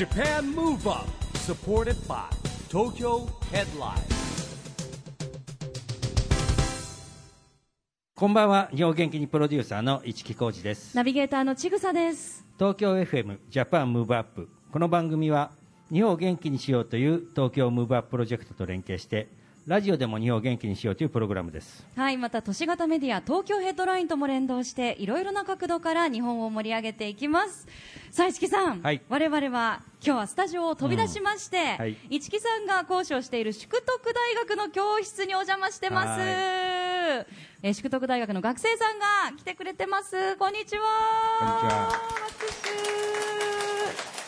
[0.00, 2.24] Japan Move Up supported by
[2.70, 4.00] Tokyo Headline.
[8.14, 10.96] こんばんは日本元気にプロデューサーの一木広治です。
[10.96, 12.46] ナビゲーターのちぐさです。
[12.58, 15.50] 東京 FM Japan Move Up この番組は
[15.92, 19.28] 日本を元気にしようという東京 Move Up プロジェクトと連携して
[19.66, 27.66] ラジオでも日本を元気にしようというプログラムですはい、また都市型メディア東京ヘッドラインとも連動していろいろな角度から日本を盛り上げていきます。
[28.10, 36.20] さあ、市木さん、はい我々は今日はスタジオを飛び出しまして、はい市木さんが講師をしている祝徳大学の教室にお邪魔してます。
[36.20, 40.36] はえー祝徳大学の学生さんが来てくれてます。
[40.36, 40.82] こんにちは。
[41.38, 41.90] こんにちは
[44.14, 44.19] 拍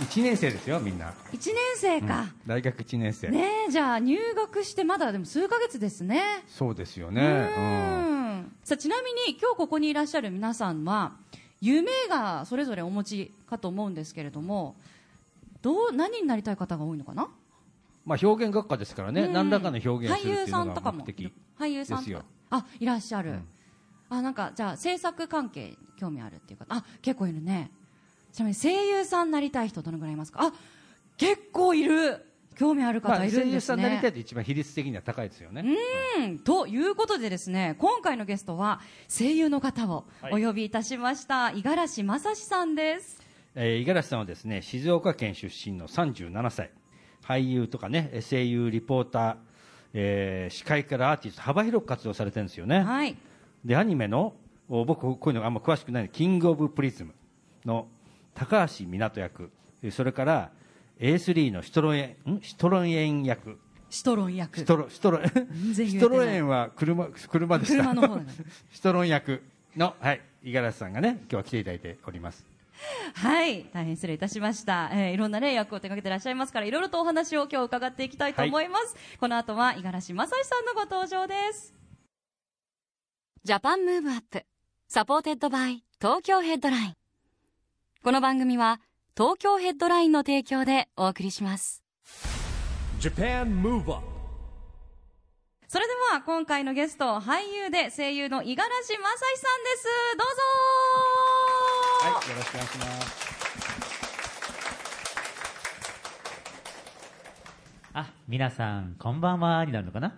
[0.00, 2.26] 1年生ですよみんな、手1年生か。
[2.46, 6.22] 大学1年生、ねえ、じゃあ入学してまだでも数ヶ月ですね。
[6.48, 8.52] そうですようねん。
[8.64, 11.12] さあちなみに今日ここにいらっしゃる皆さんは
[11.60, 14.74] 夢がそれぞれお持ちかと思うんですけれども
[15.60, 17.28] どう何になりたい方が多いのかな？
[18.06, 19.32] まあ、表現学科ですからね、うん。
[19.34, 20.98] 何らかの表現するって俳優いうのさんとかも。
[21.00, 23.48] が目的俳優さんとかあいらっしゃる、うん。
[24.08, 26.74] あなんかじゃあ制作関係に興味あるっていう方。
[26.74, 27.70] あ結構いるね
[28.32, 30.40] ちなみに声優さんになりたい人どのぐらいいますか？
[30.42, 30.52] あ
[31.16, 32.26] 結構いる。
[32.56, 35.64] 興味あるまあ、方いる声優んですね、さんになりたいと一番比率的には高いですよね、
[36.18, 36.38] うん。
[36.40, 43.22] ということでですね今回のゲストは声優の方をお呼びいたしました五十嵐正史さんです。
[43.54, 46.70] えー五十嵐さんはですね静岡県出身の37歳。
[47.24, 49.36] 俳優とかね声優リポーター、
[49.94, 53.16] えー司会からアーティスト幅広く活動されてるんですよね、はい。
[53.64, 54.34] でアニメの
[54.68, 57.14] お僕こういうのがあんま詳しくないキングオブプリズム
[57.64, 57.88] の
[58.34, 59.50] 高橋湊役。
[59.90, 60.50] それから
[60.98, 62.40] A3 のシトロエンん？
[62.42, 63.58] シトロエン役。
[63.88, 64.58] シトロン役。
[64.58, 65.20] シトロシトロ
[65.74, 67.82] シトロエンは車車でした。
[67.82, 68.32] 車の方だね。
[68.70, 69.42] シトロン役
[69.76, 72.44] のはい五十嵐さんがね今日は来ていただいております。
[73.14, 81.74] はい大変失礼いたしました、えーいろんなね役を手掛けてらっしゃいますからいろいろとお話を今日伺っていきたいと思います、この後は五十嵐正史さんのご登場です。
[83.44, 84.44] Japan Move Up
[84.88, 86.94] supported by 東京ヘッドライン
[88.02, 88.80] この番組は
[89.14, 91.84] 東京ヘッドラインの提供でお送りします。
[92.98, 94.02] Japan Move Up
[95.68, 99.04] それでは今回のゲスト俳優で声優の五十嵐正史さんで
[99.76, 99.84] す。
[100.16, 100.42] どうぞ。
[102.00, 103.20] はいよろしくお願いします。
[107.92, 110.16] あ皆さんこんばんはになるのかな？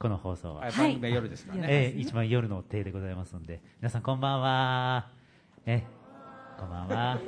[0.00, 3.60] この放送は、はい、はい番組は夜ですからね、えー一番夜の手でございますので。
[3.80, 5.10] 皆さんこんばんは。
[5.64, 5.84] え
[6.58, 7.18] こんばんは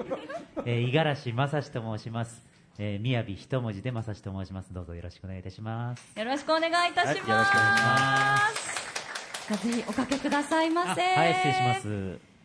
[0.65, 2.45] えー五十嵐正史と申します
[2.79, 7.15] えー、みやび一文字で正史と申しますどうぞよろしくお願いいたしますよろしくお願いいたします。
[7.15, 11.01] はいよろしくお願いしますぜひおかけくださいませ。
[11.01, 11.75] はい失礼しま。
[11.77, 12.36] す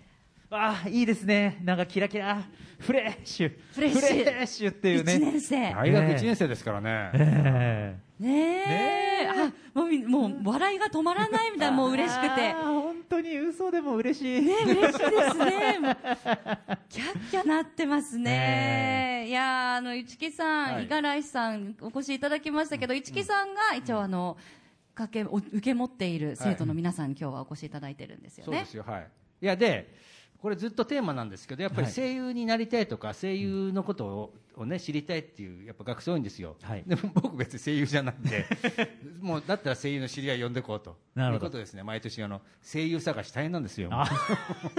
[0.54, 1.62] あいいですね。
[1.64, 2.44] なんかキラキラ。
[2.78, 3.58] フレッシュ。
[3.74, 4.42] フレッシュ。
[4.42, 5.16] ッシュっていうね。
[5.16, 5.74] 一年生。
[5.74, 9.30] 大学1年生ですからね、えねえ。
[9.30, 12.50] あ、もうみ、もう笑いが止まらないみたいな、もう嬉しくて。
[12.50, 12.60] あ。
[12.60, 15.80] ー本当に嘘でも嬉しい、ね嬉しいですね。
[16.90, 18.24] キャッキャなってますね。
[18.24, 20.84] ねいやーあの、市木さん、はい。
[20.84, 24.36] 五十嵐さん、お越しいただきましたけど、市木さんが一応あの、
[24.96, 28.58] かけ、お受け持っている生徒の皆さんに今日はお越しいただいてるんですよね。
[28.58, 28.70] そうで。
[28.70, 29.08] すよはい。
[29.42, 30.11] いやで
[30.42, 31.94] これずっとテーマなんですけどやっぱりはい。
[31.94, 36.84] 声優になりたいとか、声優のことををね知りたいっていうやっぱ学生多いんですよ、はい。
[36.86, 38.46] でも僕別に声優じゃないんで
[39.22, 40.98] もうだったら声優の知り合い呼んでこうと。
[41.16, 41.46] なるほど。
[41.46, 41.84] いうことですね。
[41.84, 43.90] 毎年あの声優探し大変なんですよ。
[43.92, 44.10] あ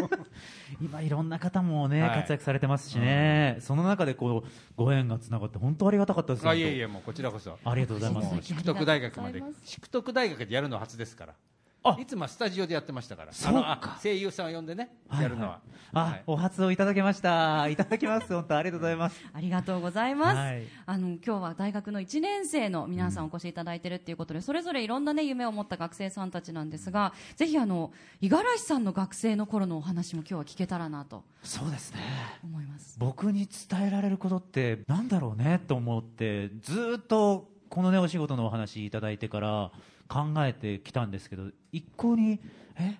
[0.80, 2.20] 今いろんな方もね、はい。
[2.20, 7.58] 活躍されてますしね、その中でこうご縁がつながって本当ありがたかったですあいえいええもうこちらこそ。
[7.64, 8.42] ありがとうございます。
[8.42, 11.32] 淑徳大学まで淑徳大学でやるのは初ですから。
[11.32, 11.51] あ
[11.98, 13.32] いつもはスタジオでやってましたから。
[13.32, 13.98] そうか。
[14.00, 15.60] 声優さんを呼んでね、やるのは、
[15.92, 16.22] あ、はい。
[16.28, 17.68] お初をいただきました。
[17.68, 18.32] いただきます。
[18.32, 19.20] 本当ありがとうございます。
[19.34, 20.36] ありがとうございます。
[20.36, 20.62] はい。
[20.86, 31.24] あの今日は大学の1年生の皆さんお越しいただいてるっていうことで、それぞれいろんなね夢を持った学生さんたちなんですが、ぜひあの五十嵐さんの学生の頃のお話も今日は聞けたらなと。
[31.42, 32.00] そうですね。
[32.44, 32.96] 思います。
[32.98, 39.72] 僕に伝えられることってなんだろうねと思ってずーっとこのねお仕事のお話いただいてから
[40.12, 42.40] 考えてきたんですけど一向に
[42.78, 42.98] え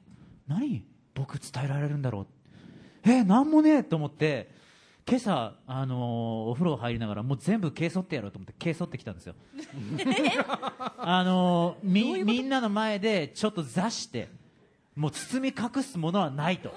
[0.48, 2.26] 何僕伝えられるんだろう？
[3.10, 4.50] えなんもねえと思って
[5.06, 9.34] 今朝、あのーお風呂入りながらもう全部毛剃ってやろうと思って毛剃ってきたんですよ。
[10.98, 14.28] あのーみみんなの前でちょっと座して
[14.94, 16.72] もう包み隠すものはないと。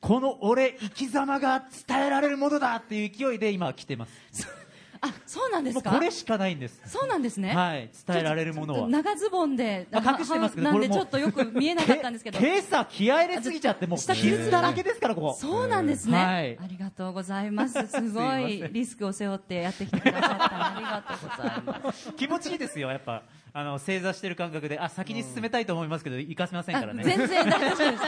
[0.00, 4.46] この俺生き様が伝えられるものだっていう勢いで今来てます
[5.06, 5.90] あそうなんですか？
[5.90, 6.80] これしかないんです。
[6.86, 7.54] そうなんですね。
[7.54, 8.88] はい伝えられるものは。
[8.88, 12.38] 長ズボンであ隠してますけどなんでちょっとよく見えなかったんですけど。
[12.40, 15.36] け今朝気合い入れすぎちゃってもう下傷だらけですからここ。
[15.38, 16.58] そうなんですね、はい。
[16.58, 17.74] ありがとうございます。
[17.86, 20.76] すごすいリスクを背負ってやってきてくださった。
[20.76, 22.12] ありがとうございます。
[22.16, 23.22] 気持ちいいですよやっぱ。
[23.56, 24.78] あの正座してる感覚で。
[24.78, 27.02] あ先に進めたいと思いますけど行かせませんからね。
[27.02, 28.02] あ全然大丈夫です。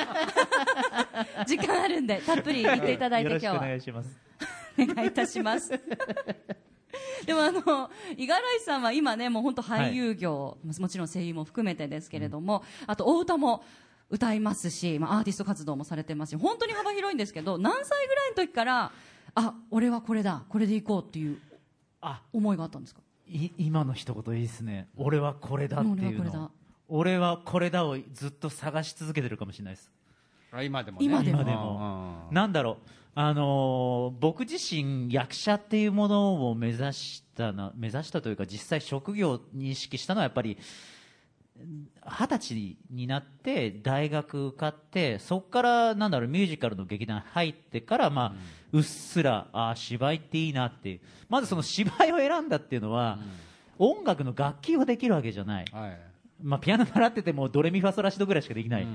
[1.47, 4.19] 時間あるんでたっぷり言っていただいてよろしくお今日は願いします。
[4.79, 5.81] お願いいたします
[7.27, 13.65] でもあの五十嵐さんは今ねもう本当俳優業、もちろん声優も含めてですけれども、あとお歌も
[14.09, 18.93] 歌いますし、まあ、アーティスト活動もされてますし本当に幅広いんですけど何歳ぐらいの時から
[19.35, 21.39] あ俺はこれだこれでいこうっていう
[22.01, 22.23] あ。
[22.33, 23.01] 思いがあったんですか？
[23.29, 24.89] い今の一言いいですね。
[24.97, 26.39] 俺はこれだっていう俺はこれだ。
[26.39, 26.51] の
[26.89, 29.91] 俺はこれだをずっと探し続けてるかもしれないです。
[30.53, 31.05] あ今でもね。
[31.05, 31.41] 今でも。
[31.43, 32.29] 今でも。
[32.31, 40.59] なんだろうあのー僕自身役者っていうものを目指したな目指したというか実際職業に意識したのはやっぱり
[41.59, 48.33] 二十歳になって大学受かってそこからなんだろうミュージカルの劇団入ってから、まあ
[48.73, 51.01] うっすらあー芝居っていいなっていう。
[51.31, 53.19] まずその芝居を選んだっていうのは、
[53.79, 55.99] 音楽の楽器をできるわけじゃない、はい
[56.43, 58.87] まあ、ピアノ習っててもドレミファソラシドぐらいしかできない、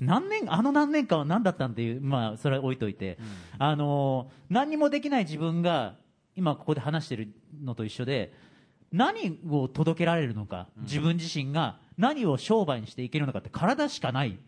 [0.00, 3.18] 何年あの何年間は何だったんっていう、まあ、それは置いといて、
[3.58, 5.94] あのー何にもできない自分が
[6.36, 8.32] 今ここで話してるのと一緒で
[8.92, 14.38] 何を届けられるのか、自分自身が何を商売にしていけるのかって体しかない。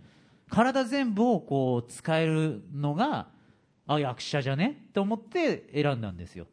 [0.51, 3.29] 体全部をこう使えるのが
[3.87, 6.47] あ役者じゃねと思って選んだんですよ。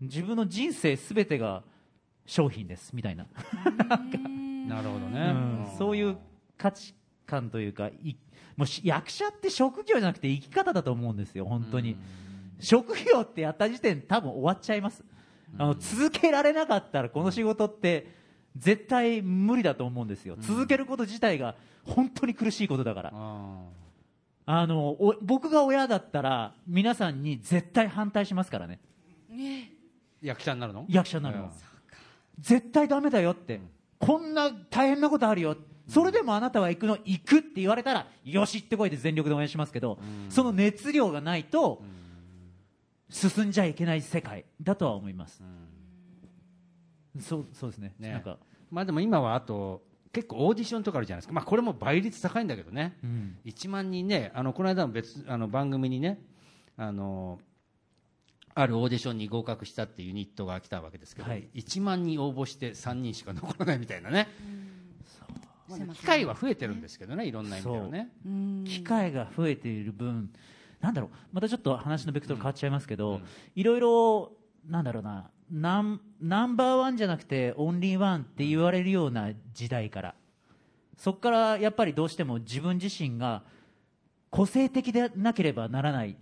[0.00, 1.62] 自分の人生すべてが
[2.30, 3.26] 商品ですみたいな。
[4.68, 5.78] なるほどね、うん。
[5.78, 6.16] そういう
[6.56, 6.94] 価値
[7.26, 8.14] 観というかい
[8.56, 11.96] もうし役者って職業じゃなくて生き方だと思うんですよ、本当に、
[12.60, 15.02] 職業ってやった時点多分終わっちゃいます、
[15.58, 18.14] あの続けられなかったらこの仕事って
[18.56, 23.64] 絶対無理だと思うんですよ、続けること自体が本当に苦しいことだから、あ
[24.46, 28.78] あのお僕が親だったら皆さんに絶対反対しますからね。
[29.32, 29.64] ー
[30.22, 30.86] 役者になるの？
[30.88, 31.50] 役者になるの、うん
[32.40, 33.60] 絶対ダメだよって、
[33.98, 35.56] こんな大変なことあるよ。
[35.86, 39.98] それでもあなたは行くの行くって言われたらよしってこいで全力で応援しますけど、
[40.28, 41.82] その熱量がないと
[43.08, 45.42] 進んじゃいけない世界だとは思います、
[47.20, 47.94] そうそうですね。
[47.98, 48.12] ね。
[48.12, 48.38] なんか、
[48.70, 49.82] まあでも今はあと
[50.12, 53.38] 結構オーディションとかあるじゃないですか、まあ、これも倍率高いんだけどね、うん。
[53.44, 56.20] 1万人ねあのこの間も別あの番組にね
[56.76, 57.40] あの
[58.54, 61.48] あるオーディションに合格したっていうユニットが来たわけですけど、はい。
[61.54, 64.28] 1万人応募して3人しか残らないみたいなね、
[65.68, 68.10] まあ機会は増えてるんですけどねいろんな意味ではね。
[68.26, 68.28] う。
[68.28, 68.64] ん。
[68.64, 70.30] 機会が増えている分。
[70.80, 71.10] なんだろう。
[71.32, 73.20] またちょっと話のベクトル変わっちゃいますけど、
[73.54, 74.32] いろいろ
[74.68, 75.30] なんだろうな。
[75.50, 80.14] ナンナンバーワンじゃなくてオンリーワンって言われるような時代から。
[80.96, 83.42] そこからやっぱりどうしても自分自身が
[84.30, 86.16] 個性的でなければならない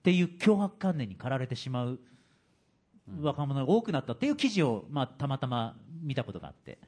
[0.00, 2.00] っていう脅迫観念に駆られてしまう
[3.20, 6.78] 若者が多くなったっていう記事を、まあ、たまたま見たことがあって。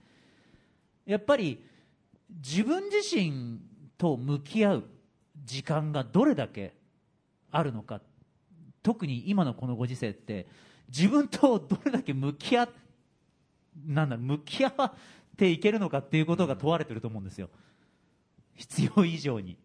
[1.05, 1.63] やっぱり
[2.31, 3.61] 自分自身
[3.99, 4.85] と向き合う
[5.45, 6.75] 時間がどれだけ
[7.51, 8.01] あるのか
[8.83, 10.47] 特に今のこのご時世って
[10.89, 12.69] 自分とどれだけ向き合っ
[13.87, 14.93] なんだろう向き合っ
[15.37, 17.49] ていけるのかっていうことが問われてると思うんですよ。
[18.55, 19.57] 必要以上に。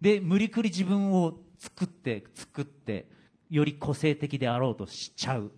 [0.00, 3.06] で無理くり自分を作って作って
[3.50, 5.52] より個性的であろうとしちゃう。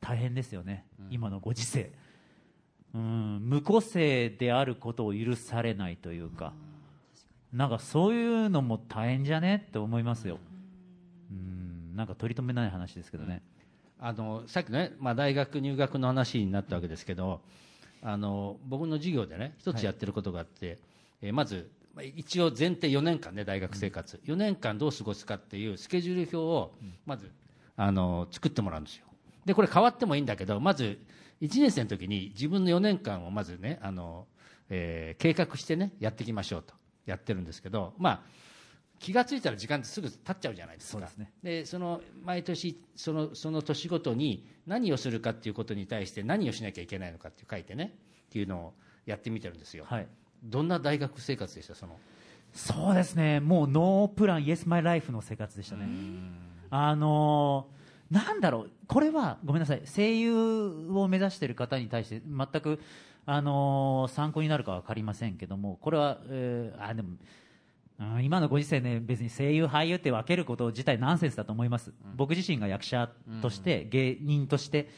[0.00, 1.92] 大変ですよね、今のご時世。
[2.94, 3.40] うん。
[3.42, 6.52] 無個性であることを許されないというか、
[7.52, 10.38] なんかそういうのも大変じゃねって思いますよ、
[11.30, 11.96] うん。
[11.96, 13.42] なんか取り留めない話ですけどね、
[13.98, 17.42] あのさっきね、まあ、大学入学の話になったわけですけど
[18.02, 20.78] あの僕の授業でね一つやってることがあって、
[21.20, 26.72] えーまずまあ一応前提4年間ね大学生活、4年間どう過ごすかっていうスケジュール表を
[27.06, 27.30] まず
[27.76, 29.06] あの作ってもらうんですよ。
[29.44, 30.98] でこれ変わってもいいんだけどまず
[31.40, 34.26] 1年生の時に自分の4年間をまずねあの、
[34.68, 36.74] えー計画してねやっていきましょうと。
[37.06, 38.20] やってるんですけどまあ
[38.98, 40.92] 気がついたら時間ってすぐ経っちゃうじゃないですか。
[40.92, 41.32] そうですね。
[41.42, 47.94] でその毎年そのその年ごとに何をするかっていうことに対して何をしなきゃいけないのかって書いてね
[48.26, 48.74] っていうのを
[49.06, 50.06] やってみてるんですよ、はい
[50.42, 51.74] どんな大学生活でした？
[51.74, 51.98] その。
[52.52, 53.40] そうですね。
[53.40, 55.86] もうノープランイエスマイライフの生活でしたね。
[56.70, 57.80] あのー
[58.14, 58.70] なんだろう。
[58.88, 59.82] これはごめんなさい。
[59.86, 62.80] 声優を目指している方に対して全く、
[63.24, 67.10] あのー参考になるか分かりませんけどもこれは、えーあでも
[68.00, 73.08] うん今のご時世ね別に声優俳優って分けること自体ナンセンスだと思います、僕自身が役者
[73.42, 74.88] として、芸人として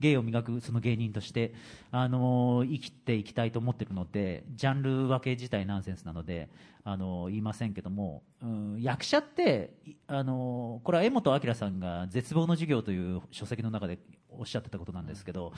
[0.00, 1.54] 芸を磨くその芸人として、
[1.90, 6.48] あの生きていきたいと思ってるのでジャンル分け自体ナンセンスなので、
[6.84, 9.74] あの言いませんけども、うん、役者って、
[10.06, 13.98] あのこれは江本明さんが「絶望の授業」という書籍の中で
[14.28, 15.52] おっしゃってたことなんですけど、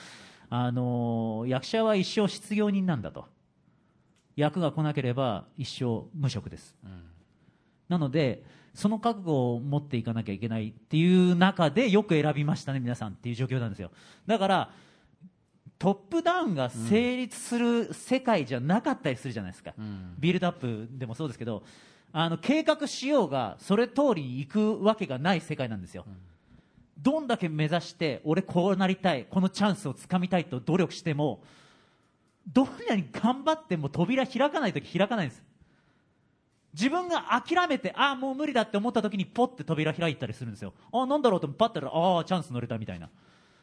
[0.50, 3.26] あの役者は一生失業人なんだと。
[4.36, 7.15] 役が来なければ一生無職です、うん
[7.88, 8.42] なので
[8.74, 13.90] その覚悟を持っていかなきゃいけないっていう中でよく選びましたね皆さんっていう状況なんですよ。
[14.26, 14.70] だから
[15.78, 19.74] トップダウンが成立する世界じゃなかったりするじゃないですか、
[20.18, 21.62] ビルドアップでもそうですけど
[22.12, 26.06] あの計画しようがそれ通りに行くわけがない世界なんですよ、
[26.98, 31.42] どんだけ目指して俺こうなりたいこのチャンスをつかみたいと努力しても
[32.50, 35.42] どんなに頑張っても扉開かないとき開かないんです
[36.78, 40.75] 自分が諦めてああもう無理だって思った時にポッて扉開いたりするんですよ。
[40.92, 43.09] ああなんだろうとパッてやったらああチャンス乗れたみたいな。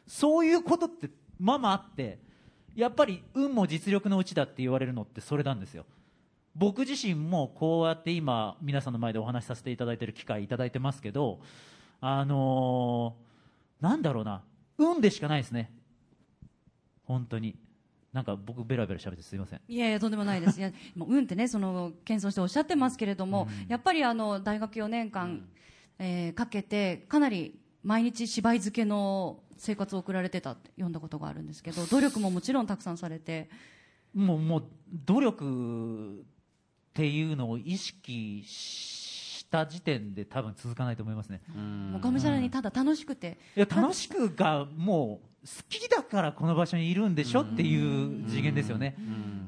[0.06, 2.18] そういうことってままあって
[2.74, 5.86] やっぱり運も実力のうちだって言われるのってそれなんですよ。
[6.56, 11.40] 僕自身もこうやって今皆さんの前でお話しさせていただいてる機会いただいてますけど
[12.00, 13.24] あのー
[13.84, 14.42] なんだろうな。
[14.78, 15.70] 運でしかないですね。
[17.04, 17.54] 本当に。
[18.14, 19.60] なんか僕ベラベラ喋ってすいません。
[19.66, 20.58] いやいやとんでもないです。
[20.58, 25.46] いやもう運ってねその謙遜しておっしゃってますけれども、やっぱりあの大学4年間、
[25.98, 33.50] えーかけてかなり毎日芝居漬けの生活を送られてたって読んだことがあるんですけど努力ももちろんたくさんされて。
[34.14, 34.64] もうもう
[35.04, 36.24] 努力っ
[36.94, 41.40] ていうのを意識した時点で多分続かないと思いますね。
[41.52, 43.38] もうがむしゃらにただ楽しくて。
[43.56, 45.33] いや楽しくがもう好
[45.68, 47.42] きだからこの場所にいるんでしょ？
[47.42, 48.96] っていう次元ですよね。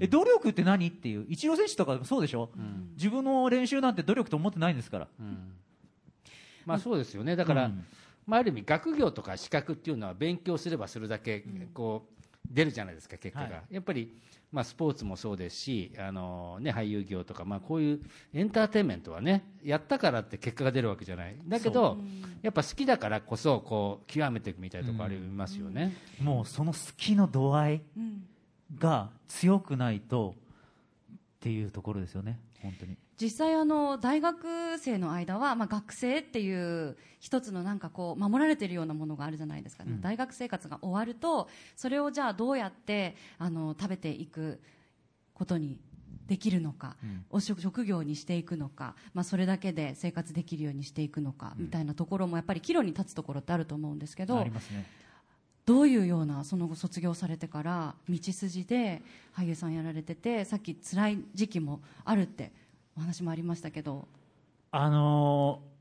[0.00, 0.88] え努力って何？
[0.88, 1.26] っていう。
[1.29, 2.50] イチロー選手とかでもそうでしょ？
[2.97, 5.09] 自分の練習なんて努力と思ってないんですから。
[6.65, 7.37] まあそうですよね。
[7.37, 7.85] だから、うん。
[8.26, 12.16] まあ、ある意味学業とか資格っていうのは勉強すればするだけこう
[12.50, 13.75] 出るじゃないですか結果が、はい。
[13.75, 14.17] やっぱり、
[14.53, 18.00] まあ、スポーツもそうですしあの、ね、俳優業とか、まあ、こういう
[18.33, 21.37] エンターテインメントはねやったからって結果が出るわけじゃない。
[21.47, 21.99] だけど
[22.43, 28.26] やっぱ好きだからこそこう極めていくみたいなところありますよね、もうその好きの度合いうん。
[28.79, 39.99] が強くないとっていうところですよね本当に実際あの大学生の間は、まあ、学生っていう一つのなんかこう守られているようなものがあるじゃないですか、ね。
[40.01, 44.61] 大学生活が終わるとそれをじゃあどうやってあの食べていく
[45.33, 45.79] ことに
[46.27, 46.97] できるのか、
[47.31, 54.85] お職職業にしていくのか、まあ、それだけで生活できるようにしていくのか、みたいなところもやっぱり岐路に立つところってあると思うんですけどありますね。
[55.65, 59.03] どういうようなその後卒業されてから道筋で
[59.37, 62.53] 俳優さんやられててさっき辛い時期もあるって
[62.97, 64.09] お話もありましたけど。
[64.71, 65.76] あのー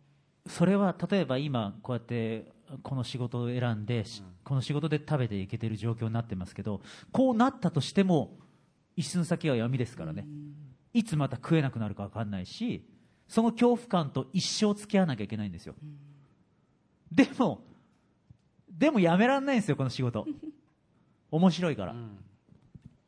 [0.47, 2.51] それは例えば今こうやって
[2.83, 6.81] この仕事を選んで、しこの仕事で食べていけてる状況になってますけど
[7.11, 8.37] こうなったとしても
[8.95, 10.27] 一寸先は闇ですからね、
[10.93, 12.85] いつまた食えなくなるか分かんないし
[13.27, 15.73] その恐怖感と一生付き合わなきゃいけないんですよ、
[17.11, 17.61] でも
[18.69, 20.27] でもやめられないんですよこの仕事。
[21.31, 21.95] 面白いから、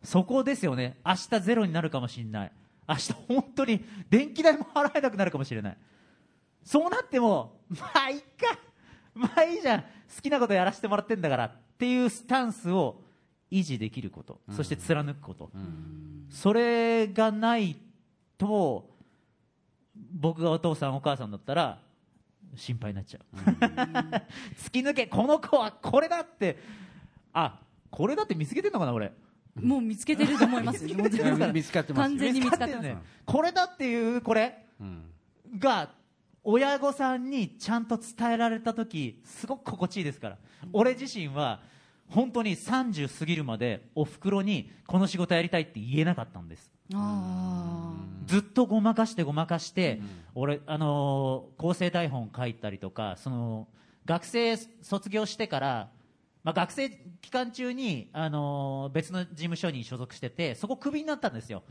[0.02, 0.98] そこですよね。
[1.06, 2.52] 明日ゼロになるかもしれない
[2.88, 5.77] 明日本当に電気代も払えなくなるかもしれない。
[6.63, 8.58] そうなってもまあいいか。
[9.13, 9.82] まあいいじゃん。
[9.82, 9.88] 好
[10.22, 13.01] きなことやらせてもらってんだからっていうスタンスを
[13.51, 15.51] 維持できること、そして貫くこと、
[16.29, 17.77] それがない
[18.38, 18.89] と
[20.13, 21.79] 僕がお父さんお母さんだったら
[22.56, 23.38] 心配になっちゃう、
[24.58, 26.58] 突き抜けこの子はこれだって。
[27.34, 27.60] あ
[27.91, 29.13] これだって見つけてんのかな俺
[29.62, 30.88] もう見つけてると思います。
[30.88, 32.12] よもう全然見つかってます。
[32.12, 34.66] よ完全に見つかってます、んねこれだっていうこれ。
[34.80, 35.04] うん。
[35.58, 35.90] が
[36.44, 40.38] 親御さんにちゃんと伝えられた時すごく心地いいですから、
[40.72, 41.62] 俺自身は
[42.10, 46.72] 本当に30過ぎるまでおふくろにこの仕事やりたいって言えなかったんです。
[46.94, 47.94] あ
[48.26, 50.00] ずっとごまかしてごまかして、
[50.36, 53.68] 俺、あのー構成台本書いたりとかその
[54.06, 55.90] 学生卒業してから、
[56.48, 56.89] まあ、学生
[57.22, 61.62] 期間中に、あのー別の事務所に所属しててそこクビになったんですよ、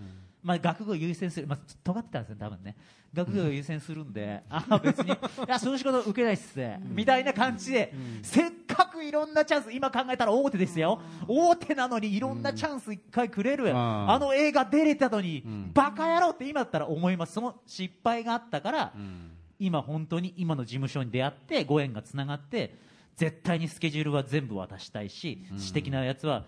[0.42, 2.76] まあ、学業優先する、まあ、尖ってたんですね多分ね。
[3.14, 5.12] 学業を優先するんで、ああ別に。
[5.12, 5.16] い
[5.48, 13.74] やそういう仕事受けないっすね、みたいな感じで、せっかくいろんなチャンス今考えたら大手ですよ、大手なのにいろんなチャンス一回くれる、ん。
[13.74, 15.70] あの映画出れたのに、ん。
[15.72, 17.32] バカ野郎って今だったら思います。
[17.32, 19.30] その失敗があったから、うん。
[19.58, 22.74] 今本当に今の事務所に出会ってご縁がつながって
[23.16, 26.44] 絶対にスケジュールは全部渡したいし、私的なやつは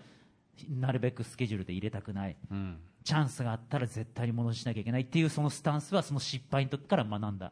[0.69, 2.35] なるべくスケジュールで入れたくない。
[2.51, 2.77] うん。
[3.03, 7.51] チャンスがあったら絶対に戻しなきゃいけないっていうそのスタンスはその失敗の時から学んだ、だ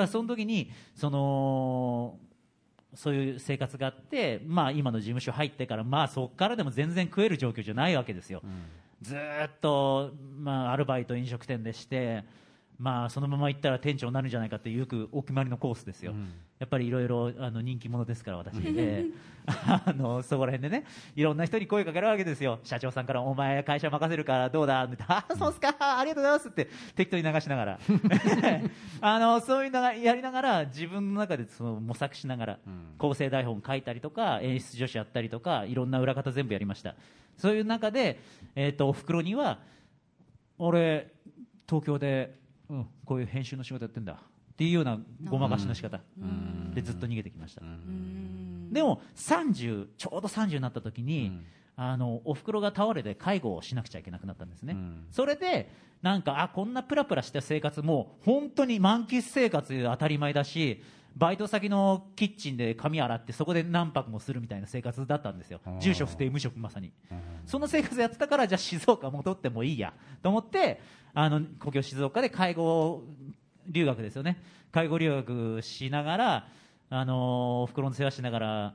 [0.00, 2.18] らその時にその
[2.94, 8.42] そういう生活があって、まあ、今の事務所入ってから、まあ、そこからでも全然食える状況じゃないわけですよ、
[9.02, 12.24] ずーっと、まあ、アルバイト飲食店でして、
[12.78, 16.14] まあ、そのまま行ったら店長になるんじゃないかっていうよくお決まりのコースですよ、
[16.58, 19.06] やっぱりいろいろあの人気者ですから、私で、
[19.46, 24.84] あのそこら辺でね、いろんな人に声かけるわけですよ、社長さんから、お前、会社任せるからどうだ？
[24.84, 27.78] って言って、あそうっすか、ありがとうございますって適当に流しながら、
[29.00, 32.58] あのそういうのがやりながら、自分の中でその模索しながら、
[32.98, 36.94] 構成台本書いたりとか、演出助手やったりとか、いろんな裏方全部やりました。
[37.36, 38.18] そういう中で、
[38.56, 39.60] えー、とおふくろには
[40.58, 41.12] 俺
[41.68, 42.36] 東京で、
[42.68, 44.20] うん、こういう編集の仕事やってんだ
[44.58, 46.00] っていうようなごまかしの仕方。
[46.74, 47.62] でずっと逃げてきました。
[48.72, 51.30] でも30ちょうど30になった時に、
[51.76, 54.76] あのおふくろが倒れて介護をしなくちゃいけなくなったんですね、
[55.12, 55.70] それで
[56.02, 60.82] なんかあこんなプラプラした生活もう本当に満喫生活当たり前だし
[61.14, 65.60] バイト先のキッチンで髪洗ってそこで何泊もするみたいな生活だったんですよ。
[65.78, 66.92] 住所不定無職まさに。
[67.46, 70.80] その生活やってたからじゃあ静岡戻ってもいいやと思って
[71.14, 73.04] あの故郷静岡で介護
[73.68, 74.42] 留学ですよね。
[74.72, 76.48] 介護留学しながら
[76.90, 78.74] あのおふくろの世話しながら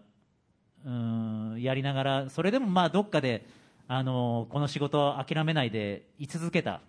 [0.86, 3.46] うんやりながらそれでもまあどっかで
[3.88, 6.82] あのこの仕事を諦めないで居続けた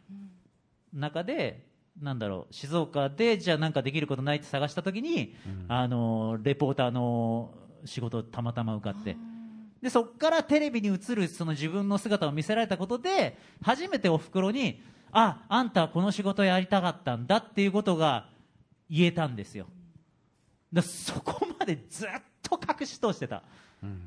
[0.92, 1.66] 中で
[2.00, 5.37] なんだろう静岡でじゃあなんかできることないって探した時に、
[5.68, 7.52] あのレポーターの
[7.84, 9.16] 仕事たまたま受かって。
[9.80, 14.80] でそこからテレビに映るその自分の姿を見せられたことで初めておふくろに
[15.14, 18.26] ああんたはこの仕事やりたかったんだっていうことが
[18.90, 19.66] 言えたんですよ。
[20.73, 22.09] だそこまでずっ
[22.42, 23.42] と隠し通してた、
[23.83, 24.00] うん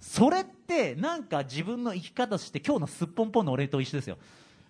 [0.00, 4.18] それってなんか自分の生き方として今日のすっぽんぽんの俺と一緒ですよ。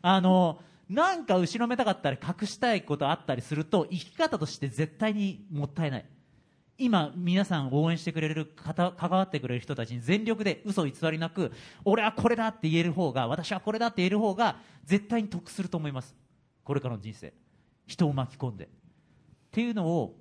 [0.01, 6.05] あのなんか後ろめたかったり隠したいことあったりすると生き方として絶対にもったいない。
[6.77, 11.53] 今皆さん応援してくれる方関わってくれる人たちに全力で嘘偽りなく
[11.85, 16.15] 俺はこれだって言える方が私はこれだって言える方が絶対に得すると思います。
[16.65, 17.33] これからの人生。
[17.87, 18.65] 人を巻き込んで。
[18.65, 18.69] っ
[19.53, 20.17] ていうのを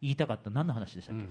[0.00, 0.48] 言いたかった。
[0.48, 1.24] 何の話でしたっけ、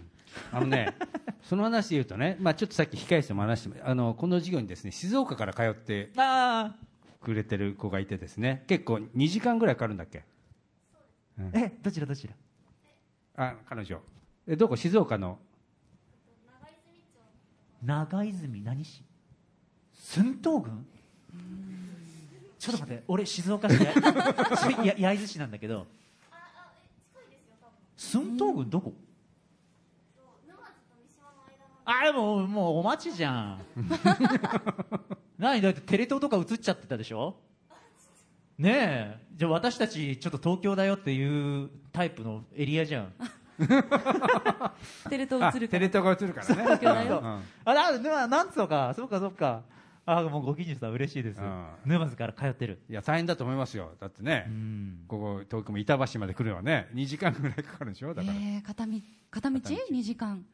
[0.52, 0.94] あのね、
[1.42, 6.76] その話で言うとね、まあ、ちょっとさっき控え室でも話してあのこの授業にですね静岡から通ってあ
[7.22, 8.64] くれてる子がいてですね。
[8.68, 10.24] 結構2時間ぐらいかかるんだっけ？
[11.40, 12.34] あえどちらどちら？
[13.38, 14.00] あ彼女
[14.52, 14.76] えどこ？
[14.76, 15.38] 静岡の？
[17.84, 19.04] 長泉何市？
[19.94, 20.88] 寸東郡？
[22.58, 23.78] ちょっと待って俺静岡市
[24.98, 25.86] 焼津市なんだけど。
[27.96, 28.94] 寸東郡どこ？
[31.86, 33.62] あでももうお待ちじゃん。
[35.38, 35.62] 何？
[35.62, 37.36] だってテレ東とか映っちゃってたでしょ？
[38.58, 39.26] ねえ。
[39.36, 43.14] じゃあ私たちちょっと東京だよっていうタイプのエリアじゃん
[45.10, 46.64] テレ東あ映るからテレ東が映るからね。
[46.64, 48.94] 東京だようんうんあなんつうか。
[48.96, 49.64] そうかそうか。
[50.06, 51.40] あもうご近所さん嬉しいです。
[51.40, 51.66] うん。
[51.86, 52.82] 沼津から通ってる。
[52.90, 53.92] いや大変だと思いますよ。
[54.00, 55.04] だってね、うん。
[55.08, 58.14] ここ東京も板橋まで来るのはね2時間ぐらいかかるんでしょ？
[58.14, 58.94] だから、えー、片道
[59.30, 59.60] 片道？
[59.60, 59.76] 片道。
[59.92, 60.46] 2時間。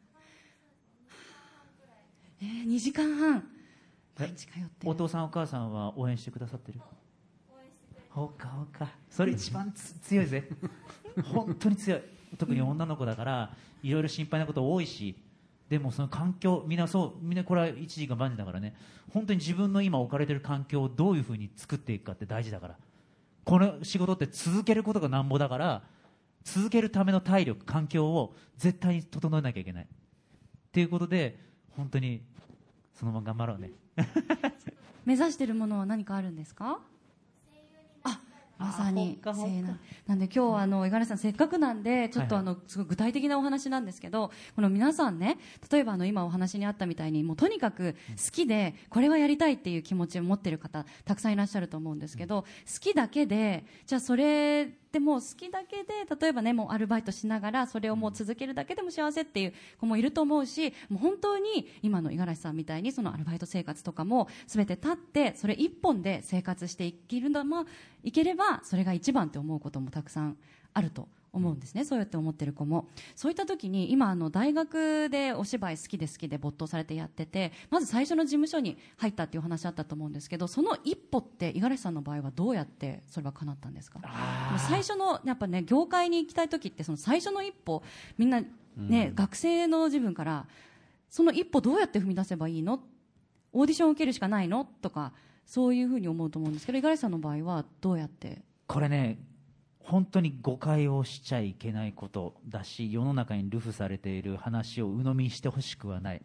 [2.42, 3.44] えー、2時間半。
[4.18, 4.68] 毎日通ってる。
[4.84, 6.80] お父さんお母さんは応援してくださってる？
[8.10, 8.90] ほかほか。
[9.10, 10.50] それ一番つ強いぜ。
[11.34, 12.02] 本当に強い
[12.38, 13.50] 特に女の子だから
[13.84, 15.16] いろいろ心配なこと多いし
[15.70, 18.76] でもその環境みんなそうみんなこれは一時が万事だからね。
[19.12, 22.76] 本当に自分の今置かれてる環境をどういうふうに作っていくかって大事だから。
[23.44, 25.84] この仕事って続けることがなんぼだから
[26.44, 29.84] 続けるための体力環境を絶対に整えなきゃいけない。
[29.86, 29.88] っ
[30.72, 31.40] ていうことで
[31.76, 32.22] 本当に
[32.94, 33.72] そのまま頑張ろうね。
[35.06, 36.80] 目指してるものは何かあるんですか？
[36.80, 36.80] あ
[38.58, 39.50] まさにあほっかほっか。
[39.50, 45.38] 声優なんなんで今日はあの五十嵐さんせっかくなんでちょっとはいあのすごい具体的なお話なんですけどこの皆さんね
[45.72, 52.48] 例えばあの今お話にあったみたいにもうとにかく好きでこれはやりたいっていう気持ちを持ってる方たくさんいらっしゃると思うんですけど好
[52.80, 67.66] きだけでじゃあそれでも好きだけで例えばねもうアルバイトしながらそれをもう続けるだけでも幸せっていう子もいると思うしもう本当に今の五十嵐さんみたいにそのアルバイト生活とかも全て立ってそれ一本で生活していけるんだまあ
[68.06, 70.38] いければそれが一番って思うこともたくさん
[70.74, 71.10] あると。
[71.36, 72.88] 思うんですね、そうやって思ってる子も。
[73.16, 84.00] そういった時に今あの大学でお芝居好きで好きで没頭されてやっててまず最初の事務所に入ったっていうお話あったと思うんですけどその一歩って五十嵐さんの場合はどうやってそれは叶ったんですか？
[84.70, 87.84] 最初のやっぱね業界に行きたい時ってその最初の一歩
[88.18, 88.42] みんな
[88.78, 90.46] ね、学生の自分から
[91.10, 92.82] その一歩どうやって踏み出せばいいの？
[93.54, 94.66] オーディションを受けるしかないの？
[94.82, 95.14] とか
[95.46, 98.42] そういうふうに思うと思うんですけど五十嵐さんの場合はどうやって？
[98.68, 99.18] これね
[99.88, 106.22] 本当に誤解をしちゃいけないことだし世の中に流布されている話を鵜呑みにしてほしくはない。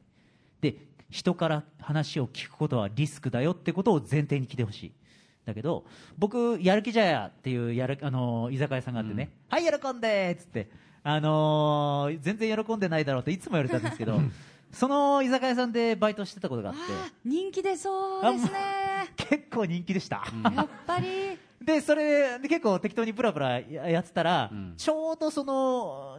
[0.61, 0.77] で
[1.11, 4.93] 人から話を聞くことはリスクだよってことを前提に聞いてほしい。
[5.45, 5.85] だけど
[6.19, 10.71] 僕やる気じゃやっていうやるあの居酒屋さんがあってね、はい喜んでっつって
[11.03, 14.21] あのー全然喜んでないだろうっていつも言われたんですけど
[14.71, 16.81] その居酒屋さんでバイトしてたことがあって。
[17.25, 18.53] 人気出そうですね。
[19.17, 24.75] 結構人気でした、やっぱりでそれで結構適当にブラブラややってたら、ん。
[24.77, 26.19] ちょうどその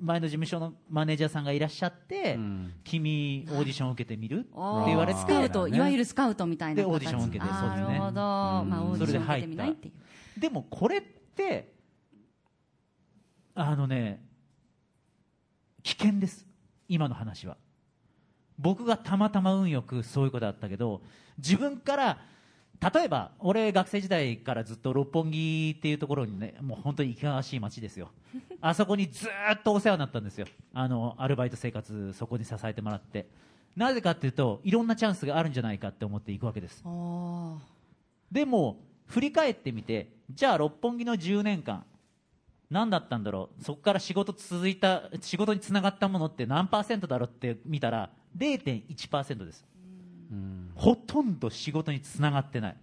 [0.00, 2.72] 前の事務所のマネージャーさんがいらっしゃって、うん。
[2.82, 4.48] 君オーディションを受けてみるって
[4.86, 5.76] 言われてスカウト、ね。
[5.76, 7.86] いわゆるスカウトみたいなでオーディションを受けて形そうですね。
[7.86, 9.92] なるほど、まあ、オーディションを受けてみないってい
[10.36, 10.40] う。
[10.40, 11.72] でもこれって
[13.54, 14.24] あのね
[15.84, 16.46] 危険です。
[16.88, 17.56] 今の話は。
[18.58, 21.00] 僕がたまたま運よくそういうことだったけど
[21.38, 22.18] 自分から
[22.80, 28.10] 例えば俺学生時代からずっと六本木っていうところにねもう本当にいかがわしい街ですよ。
[28.62, 30.46] あそこにずーっとお世話になったんですよ。
[30.72, 33.28] あのアルバイト生活そこに支えてもらって。
[33.76, 36.82] なぜかっていうといろんなチャンスがあるんじゃないかって思っていくわけです。
[38.32, 41.84] でも振り返ってみてじゃあ六本木の10年間
[42.70, 43.62] 何だったんだろう？
[43.62, 49.64] そこから仕事続いた仕事につながったものって何パーセントだろうって見たら0.1%です。
[49.64, 49.69] うん
[50.74, 52.76] ほとんど仕事につながってない。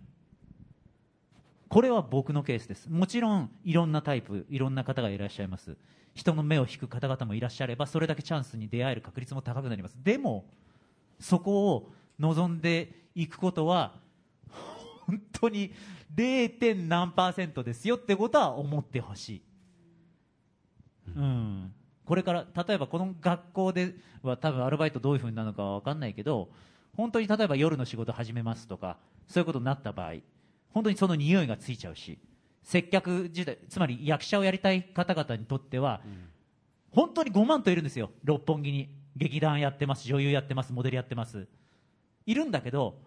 [1.69, 2.87] これは僕のケースです。
[2.89, 5.77] もちろんいろんなタイプいろんな方がいらっしゃいます。
[6.13, 9.97] 人の目を引く方々もいらっしゃればそれだけチャンスに出会える確率も高くなります。
[10.03, 10.45] でも
[11.19, 13.95] そこを望んでいくことは
[15.07, 15.73] 本当に
[16.15, 16.87] 0.
[16.87, 19.41] 何パーセントですよってことは思ってほしい、
[21.15, 21.73] うん、
[22.05, 26.49] これから例えばこの学校では多分アルバイトどういうふうになるのかは分かんないけど
[26.97, 30.15] 本当に例えば夜の仕事始めますとかそういうことになった場合
[30.73, 32.19] 本当にその匂いがついちゃうし
[32.67, 36.01] 接客時代つまり役者をやりたい方々にとっては、
[36.91, 38.11] 本当に5万といるんですよ。
[38.25, 41.47] 六本木に劇団やってます女優やってますモデルやってます。
[42.25, 42.99] いるんだけど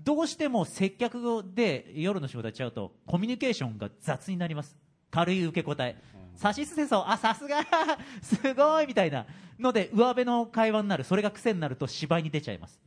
[0.00, 4.76] どうしても接客で夜の仕事やっちゃうとコミュニケーションが雑になります。
[5.12, 5.96] 軽い受け答え、
[6.34, 7.04] さしすせそう。
[7.06, 7.64] あさすが。
[8.20, 9.26] すごいみたいな
[9.60, 11.04] ので上辺の会話になる。
[11.04, 12.80] それが癖になると芝居に出ちゃいます、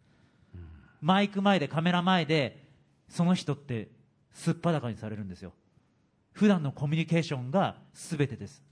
[1.01, 2.63] マイク前でカメラ前で
[3.07, 3.89] その人って
[4.33, 5.53] すっぱだかにされるんですよ。
[6.33, 8.63] 普段のコミュニケーションが全てです。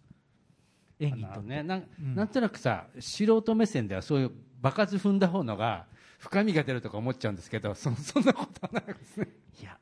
[0.99, 2.15] 演技にとね、なんうん。
[2.15, 5.85] なんとなくさ素人目線ではそういう場数踏んだ方のが
[6.19, 9.27] 深みが出るとか思っちゃうんですけどそそんなことはないですね、
[9.61, 9.77] いや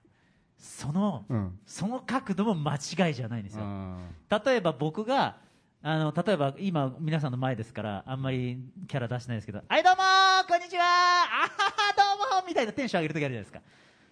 [0.58, 1.60] その、うん。
[1.66, 4.10] その角度も間違いじゃないんですよ、うん。
[4.30, 5.38] 例えば僕が
[5.82, 13.62] あの例えば今皆さんの前ですからあんまりキャラ出してないですけど「はいどうもーこんにちはあははー」みたいなテンション上げる時あるじゃないですか。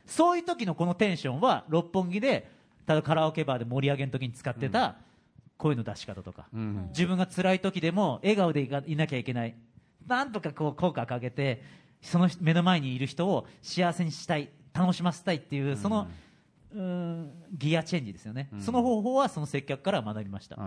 [0.05, 2.49] そういう時のこのテンションは六本木で
[2.85, 4.95] ただカラオケバーで盛り上げの時に使ってた
[5.57, 9.55] 声の出し方とか、うん自分が辛い時でも笑顔でいかいなきゃいけない
[10.07, 11.61] なんとかこう口角上げて
[12.01, 16.07] その人目の前にいる人を幸せにしたい楽しませたいっていうその、
[16.73, 20.63] うーんギアチェンジですよね、その方法はその接客から学びました、あー。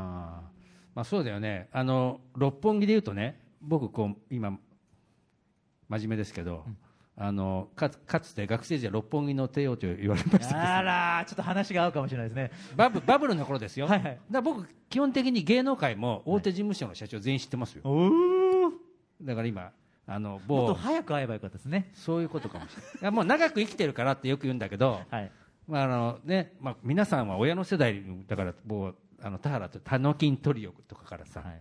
[0.94, 1.68] まあ、そうだよね。
[1.72, 4.56] あの六本木でいうとね僕こう今
[5.88, 6.64] 真面目ですけど、
[7.16, 10.60] あのかかつて学生時代六本木の帝王と言われましたけど。
[10.60, 12.50] あらーちょっと話が合うかもしれないですね。
[12.76, 14.12] バブバブルの頃ですよ、はいはい。
[14.12, 18.08] だから僕、基本的に芸能界も大手事務所の社長全員知ってますよ、お
[18.66, 18.72] お
[19.22, 19.70] だから今、
[20.06, 21.92] あのもっと某早く会えばよかったですね。
[21.94, 22.92] そういうことかもしれない。
[23.00, 25.30] いや、もう長く生きてるからってよく言うんだけど、はい。
[25.68, 31.60] まああのねまあ、皆さんは親の世代だから、もうあの田原とタノキントリオとかからさ、はい。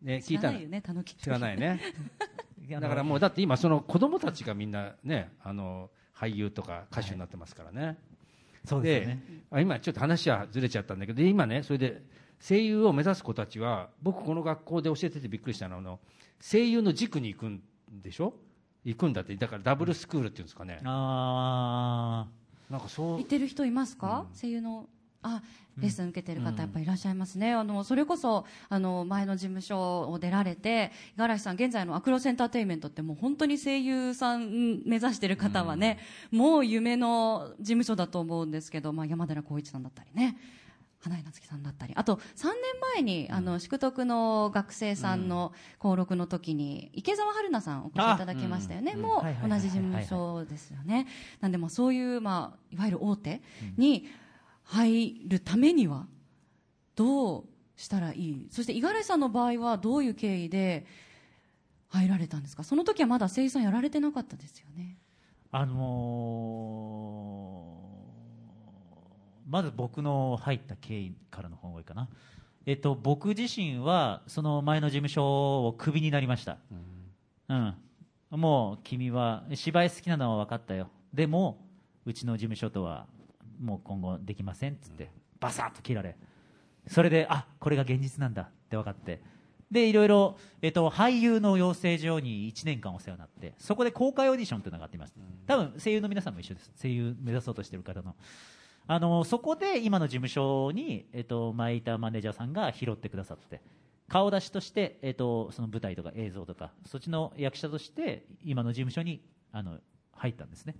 [0.00, 0.52] ね、知聞いたの。
[0.52, 1.80] らないよねたぬき知らないね。
[2.68, 7.98] だからもうだって今その子供たちがみんなねあの俳優とか歌手になってますからね、
[8.64, 9.22] そうですよね。
[9.50, 12.02] あ今ちょっと話はずれちゃったんだけどで今ねそれで
[12.40, 16.00] 声優を目指す子たちは僕この学校で教えててびっくりしたのはあの
[16.40, 17.62] 声優の軸に行くん
[18.02, 18.34] でしょ？
[18.84, 19.34] 行くんだって。
[19.36, 20.80] だからダブルスクールっていうんですかね。
[20.84, 22.26] あ
[22.70, 23.18] なんかそう。
[23.18, 24.86] 行ってる人いますか、声優の
[25.26, 25.42] あ
[25.78, 35.98] レッスン受けてる方やっぱりいらっしゃいますね、あのそれこそあの前の事務所を出られて五十嵐さん現在のアクロスエンターテインメントってもう本当に声優さん目指してる方はね、
[36.30, 40.38] もう夢の事務所だと思うんですけど、まあ、山寺宏一さんだったりね
[41.02, 41.92] 花江夏樹さんだったり。
[41.94, 42.54] あと3年
[42.94, 51.06] 前に、あの宿徳の学生さんの登録の時に池澤春菜さんお越しいただきましたよね、うはいはい同じ事務所ですよね。
[51.40, 53.42] なんでまあそういう、まあ、いわゆる大手
[53.76, 54.06] に
[54.66, 56.06] 入るためには
[56.94, 57.44] どう
[57.76, 58.48] したらいい？
[58.50, 60.86] そして五十嵐さんの場合はどういう経緯で
[61.88, 62.64] 入られたんですか？
[62.64, 64.96] その時はまだ声優さんやられてなかったですよね。
[65.52, 67.72] あの
[69.48, 72.08] まず僕の入った経緯からの方がいいかな、
[72.66, 76.58] えっと、僕自身はその前の事務所をクビになりました、
[77.48, 77.74] うん。
[78.30, 80.88] もう君は芝居好きなのは分かったよ。
[81.14, 81.64] でも
[82.04, 83.06] うちの事務所とは
[83.60, 86.16] もう今後できませんっつってバサッと切られ
[86.86, 89.20] それであこれが現実なんだって分かって
[89.70, 95.14] でいろいろ、えっと、俳優の養成所に1年間お世話になってそこで公開オーディションというのがあっています。
[95.46, 96.70] 多分声優の皆さんも一緒です。
[96.80, 98.14] 声優目指そうとしている方の。
[98.88, 103.60] あのそこで今の事務所に、えっと、前いたマネージャーさんが拾ってくださって
[104.08, 109.78] 顔出しとして、えっと、その舞台とか映像とかそっちの役者として今の事務所にあの
[110.12, 110.76] 入ったんですね、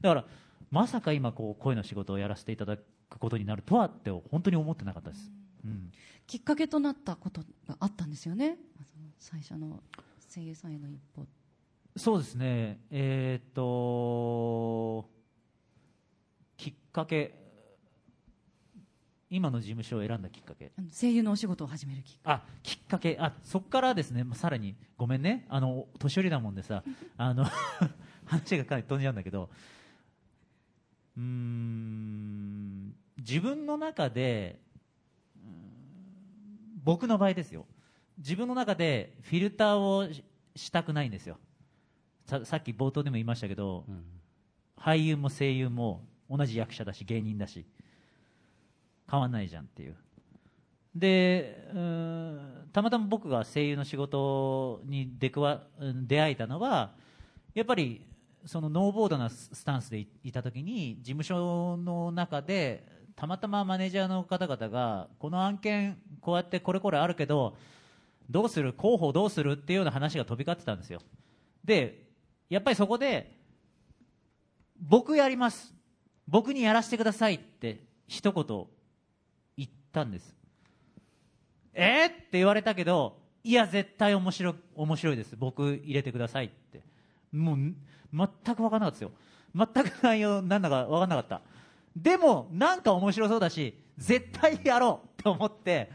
[0.00, 0.24] だから
[0.70, 2.82] まさか今こう声の仕事をやらせていただく
[3.18, 5.30] ことになるとはって本当に思ってなかったです、
[5.64, 5.90] うん、
[6.26, 8.58] きっかけとなったことがあったんですよね。
[9.18, 9.80] 最初の
[10.32, 11.26] 声優さんへの一歩。
[11.96, 12.80] そうですね。
[12.90, 15.08] えーっと
[16.56, 17.34] きっかけ
[19.28, 20.72] 今の事務所を選んだきっかけ。
[20.92, 23.16] 声優のお仕事を始めるきっかあきっかけ。
[23.20, 24.24] あそこからですね。
[24.24, 25.46] まあさらにごめんね。
[25.48, 26.82] あの年寄りだもんでさ
[27.16, 27.46] あの
[28.26, 29.50] 話がかなり飛んじゃうんだけど
[31.16, 34.58] うーん自分の中で
[36.84, 37.66] 僕の場合ですよ。
[38.18, 40.22] 自分の中でフィルターをし
[40.54, 41.38] したくないんですよ。
[42.26, 43.84] ささっき冒頭でも言いましたけど、
[44.76, 47.66] 俳優も声優も同じ役者だし芸人だし
[49.10, 49.96] 変わんないじゃんっていう。
[50.94, 51.68] で
[52.72, 56.94] たまたま僕が声優の仕事に出くわうん出会えたのは
[57.52, 58.06] やっぱり
[58.46, 67.56] そのノーボードなスタンスでいいた時に事務所の中でたまたまマネージャーの方々がこの案件こうやってこれこれあるけど
[68.30, 71.00] どうする候補どうするっていうような話が飛び交ってたんですよ。
[71.64, 72.06] で
[72.48, 73.32] やっぱりそこで
[74.80, 75.74] 僕やります。
[76.28, 78.66] 僕にやらせてくださいって一言
[79.56, 80.36] 言ったんです。
[81.72, 85.36] えー、って言われたけどいや絶対面白面白いです。
[85.36, 86.82] 僕入れてくださいって。
[87.32, 87.74] もう
[88.16, 89.10] 全く分からなかったですよ。
[89.54, 91.40] 全く内容なんだか分からなかった。
[91.96, 95.90] でもなんか面白そうだし絶対やろうと思って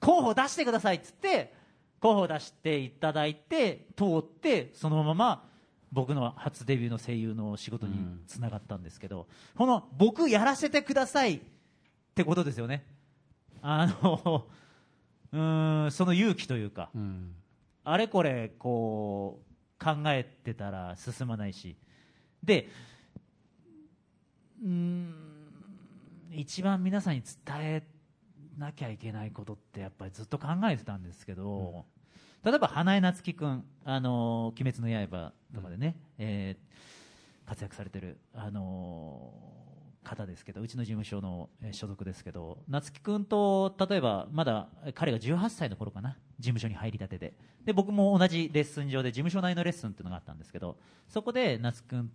[0.00, 1.52] 候補出してくださいっつって
[2.00, 5.44] 候補出していただいて通ってそのまま
[5.92, 7.94] 僕の初デビューの声優の仕事に
[8.26, 9.26] つながったんですけど、
[9.56, 11.40] この僕やらせてくださいっ
[12.14, 12.84] てことですよね。
[13.62, 14.46] あの
[15.32, 17.34] うーんその勇気というか、うん。
[17.84, 19.45] あれこれこう
[19.78, 21.76] 考えてたら進まないし。
[22.42, 22.68] で
[24.62, 25.14] うーん
[26.32, 27.82] 一番皆さんに伝え
[28.58, 31.84] なきゃいけないことってやっぱりずっと考えてたんですけど、
[32.44, 36.76] 例えば花江夏樹君「あの鬼滅の刃」とかでね、えー
[37.46, 39.32] 活躍されてる、あの
[40.06, 47.34] 方ですけどうちの事務所のえー所属ですけど夏樹君と例えばまだ彼が18歳の頃かな事務所に入りたてで。
[47.64, 52.10] で僕も同じレッスン上で事務所内のレッスンっていうのがあったんですけどそこで夏樹君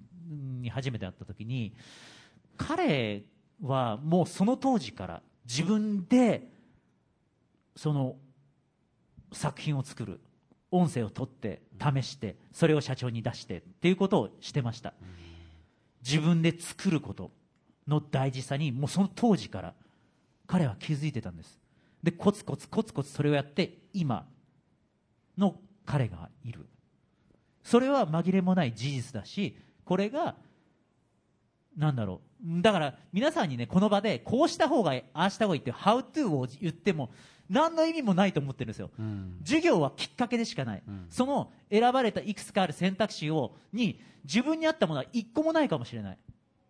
[0.62, 1.74] に初めて会った時に
[2.58, 3.24] 彼
[3.62, 6.48] はもうその当時から自分で
[7.76, 8.16] その
[9.34, 10.22] 作品を作る
[10.72, 14.94] 音声を取って試してそれを社長に出してっていうことをしてました。
[16.02, 17.32] 自分で作ること
[17.92, 19.74] の大事さにもうその当時から
[20.48, 21.60] 彼は気づいてたんです。
[22.02, 24.26] でコツコツコツコツそれをやって今
[25.38, 26.66] の彼がいる。
[27.64, 30.36] それは紛れもない事実だしこれが
[31.78, 32.62] なんだろう。
[32.62, 37.12] だから皆さんにねこの場でこうした方がいいああした方がいいって How to を言っても
[37.50, 39.38] 何の意味もないと思ってるんですよ、うん。
[39.44, 41.06] 授業はきっかけでしかない、ん。
[41.10, 46.18] その選ばれたいくつかある選択肢をに自分に合ったものは一個もないかもしれない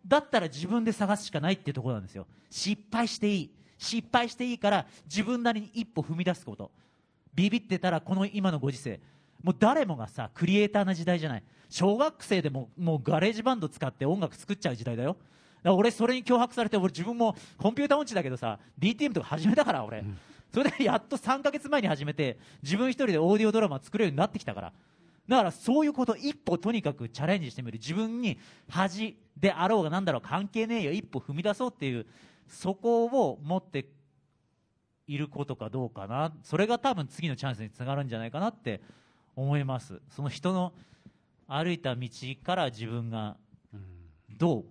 [0.06, 2.26] だったら自分で探すしかないっていうところなんですよ。
[2.50, 3.50] 失敗していい。
[3.78, 6.70] 失敗していいから自分なりに一歩踏み出すこと。
[7.34, 9.00] ビビってたらこの今のご時世。
[9.42, 11.42] もう誰もがさクリエイターな時代じゃない。
[11.68, 15.16] 小学生でももう GarageBand 使って音楽作っちゃう時代だよ。
[15.64, 20.04] 俺それに脅迫されて俺自分もコンピューター音痴だけどさ DTM とか始めたから俺、
[20.52, 24.72] それでやっと3ヶ月前に始めて自分一人でオーディオドラマ作れるようになってきたから
[25.28, 30.92] だからそういうこと一歩とにかくチャレンジしてみる自分に恥であろうがなんだろう関係ねえよ。
[30.92, 32.06] 一歩踏み出そうっていう
[32.48, 33.86] そこを持って
[35.06, 36.32] いることかどうかな。
[36.42, 38.80] それが多分次のチャンスにつながるんじゃないかなって
[39.36, 40.00] 思います。
[40.10, 40.72] その人の
[41.46, 42.08] 歩いた道
[42.44, 43.36] から自分が
[44.38, 44.64] どう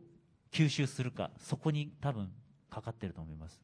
[0.52, 2.30] 吸収するかそこに多分
[2.70, 3.62] かかってると思います。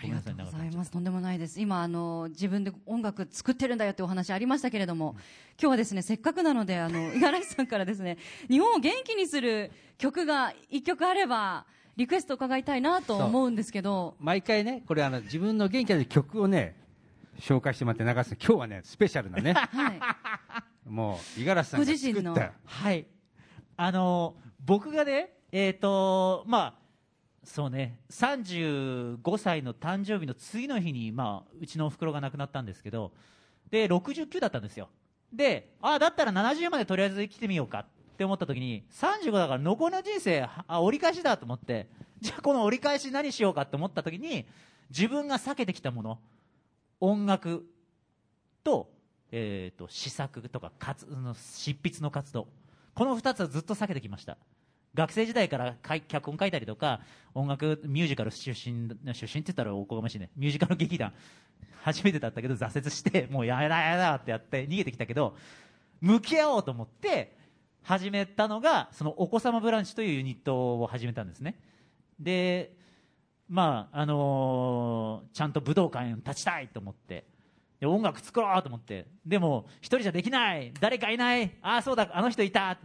[0.00, 0.90] ありがとうございます。
[0.92, 1.60] とんでもないです。
[1.60, 5.16] 今、あの、自分で音楽作ってるんだよってお話ありましたけれども、
[5.60, 8.16] 今日はですね、せっかくなので、あの、 五十嵐さんからですね、
[8.48, 16.76] 日本を元気にする曲が一曲あれば、リクエスト伺いたいなと思うんですけど毎回ね、これあの自分の元気な曲をね、
[17.40, 18.36] 紹介してもらって流す。
[18.36, 20.00] 今日はね、スペシャルなね、 はい
[20.88, 22.54] もう、五十嵐さんがご自身の作った。
[22.64, 23.06] はい。
[23.76, 26.87] あのー僕がね、えっ、とまあ、
[27.48, 33.10] そうね、35歳の誕生日の次の日に、まあ、うちのお袋が亡くなったんですけど、
[33.70, 34.90] で、69だったんですよ。
[35.32, 37.86] で、あだったら70までとりあえず生きてみようかっ
[38.18, 41.88] て思った時に、35だから残りの人生、あ、折り返しだと思って、
[42.20, 44.46] じゃあこの折り返し何しようかって思った時に、
[44.90, 46.18] 自分が避けてきたもの、
[47.00, 47.66] 音楽
[48.62, 48.90] と、
[49.32, 52.46] えー、と詩作とか活の執筆の活動
[52.94, 54.36] この2つはずっと避けてきました
[54.94, 55.76] 学生時代から
[56.08, 57.00] 脚本書いたりとか
[57.34, 60.30] 音楽ミュージカル出身出身って言ったらおこがましいね。
[60.36, 61.12] ミュージカル劇団
[61.82, 65.36] 初めてだったけど挫折してもうやだやだってやって逃げてきたけど
[66.00, 67.36] 向き合おうと思って
[67.82, 71.60] 始めたのがそのお子様ブランチというユニットを始めたんですね。
[72.18, 72.72] で
[73.48, 77.24] まああのーちゃんと武道館に立ちたいと思って
[77.80, 80.72] で音楽作ろうと思ってでも一人じゃできない。
[80.80, 81.56] 誰かいない。
[81.62, 82.10] ああそうだ。
[82.12, 82.78] あの人いた。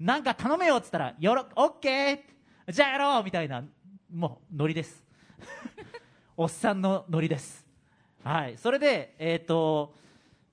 [0.00, 2.72] なんか頼めよっつったらよろオッケー。
[2.72, 3.64] じゃあやろうみたいな
[4.12, 5.04] もうノリです。
[6.36, 7.66] おっさんのノリです。
[8.22, 8.56] はい。
[8.58, 9.94] それでえっ、と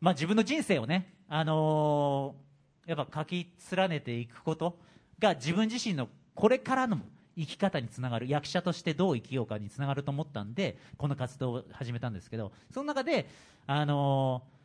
[0.02, 2.46] まあ自分の人生をねあのー
[2.86, 4.78] やっぱ書き連ねていくこと
[5.18, 7.00] が自分自身のこれからの
[7.36, 13.28] 生き方につながる役者としてどう生きようかにつながると思ったんでこの活動を始めたんですけどその中で、
[13.68, 14.56] あのー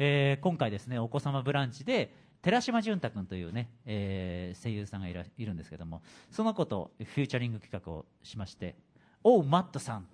[0.00, 2.12] えー今回ですねお子様ブランチで
[2.42, 8.74] 寺島淳太君というね、えー声優さんがいらいるんですけどもその子とフューチャリング企画をしまして
[9.22, 10.06] 「おうマットさん」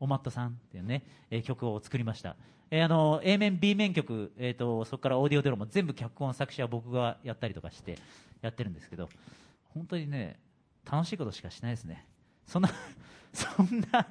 [0.00, 2.36] おマットさんっていうね、えー曲を作りました、
[2.70, 7.98] えーあの A 面 B 面曲、えー、とそこからオーディオデロも全部脚本作詞は僕がやったりとかして
[8.40, 9.08] やってるんですけど
[9.74, 10.38] 本当にね
[10.90, 12.06] 楽しいことしかしないですね。
[12.46, 12.70] そんな
[13.32, 14.06] そんな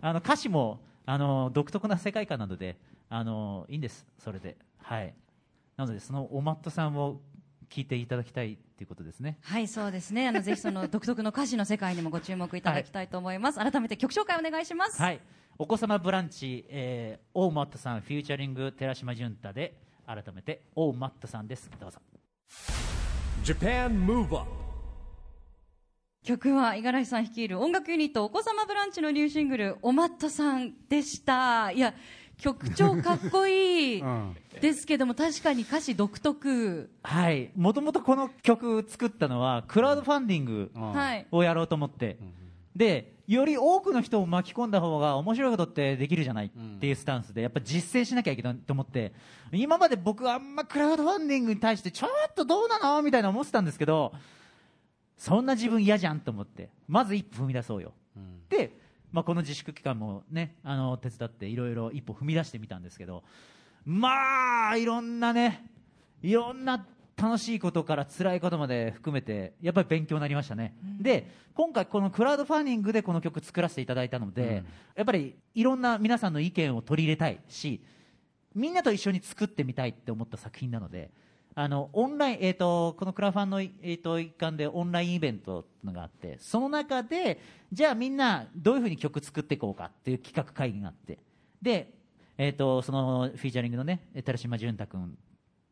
[0.00, 2.76] あの歌詞もあの独特な世界観なので
[3.08, 4.56] あのいいんですそれで。
[4.82, 5.14] はい。
[5.76, 7.20] なのでそのおマットさんを
[7.70, 9.38] 聞いていただきたいということですね。
[9.42, 10.28] はいそうですね。
[10.28, 15.20] あのぜひその 独特の歌詞の世界にもご注目いただきたいと思います、改めて曲紹介お願いします、はい。
[15.58, 21.70] お子様ブランチ、えー、オーマットさんフューチャリング寺島淳太で改めてオーマットさんです。
[21.80, 22.00] どうぞ
[23.44, 24.64] Japan Move Up
[26.24, 31.70] 曲は五十嵐さん率いる音楽ユニットお子様ブランチのニューシングル「おまっとさん」でした。
[31.70, 31.94] いや
[32.36, 37.50] 曲調かっこいいうんですけども確かに歌詞独特、はい。
[37.56, 40.70] もともとこの曲作ったのはクラウドファンディング
[41.30, 42.18] をやろうと思って、
[42.76, 49.12] でより多くの人を巻き込んだ方が面白いことってできるじゃないっていうスタンスでやっぱ実践しなきゃいけないと思って。
[49.52, 54.12] 今まで僕はあんまクラウドファンディングに対してちょっとどうなのみたいな思ってたんですけど
[55.16, 56.68] そんな自分嫌じゃんと思って。
[56.88, 57.92] まず一歩踏み出そうよ、
[58.48, 58.72] で、
[59.14, 63.22] まあ、この自粛期間もねあの手伝っていろいろ一歩踏み出してみたんですけど
[63.86, 65.64] まあいろんなね
[66.20, 66.84] いろんな
[67.16, 74.64] 楽しいことから辛いことまで含めてやっぱり勉強になりましたね、で今回このクラウドファンディングでこの曲作らせていただいたので、
[74.96, 77.80] やっぱりいろんな皆さんの意見を取り入れたいし
[78.52, 81.12] みんなと一緒に作ってみたいって思った作品なので
[81.56, 87.40] あのオンライン、えー、とこのクラファンの、えー、と一環でオンラインイベントのがあってその中で
[87.72, 91.18] じゃあみんなどういうふうに曲作っていこうかっていう企画会議があって
[91.62, 91.92] で、
[92.38, 95.16] えー、とそのフィーチャリングのね寺島淳太君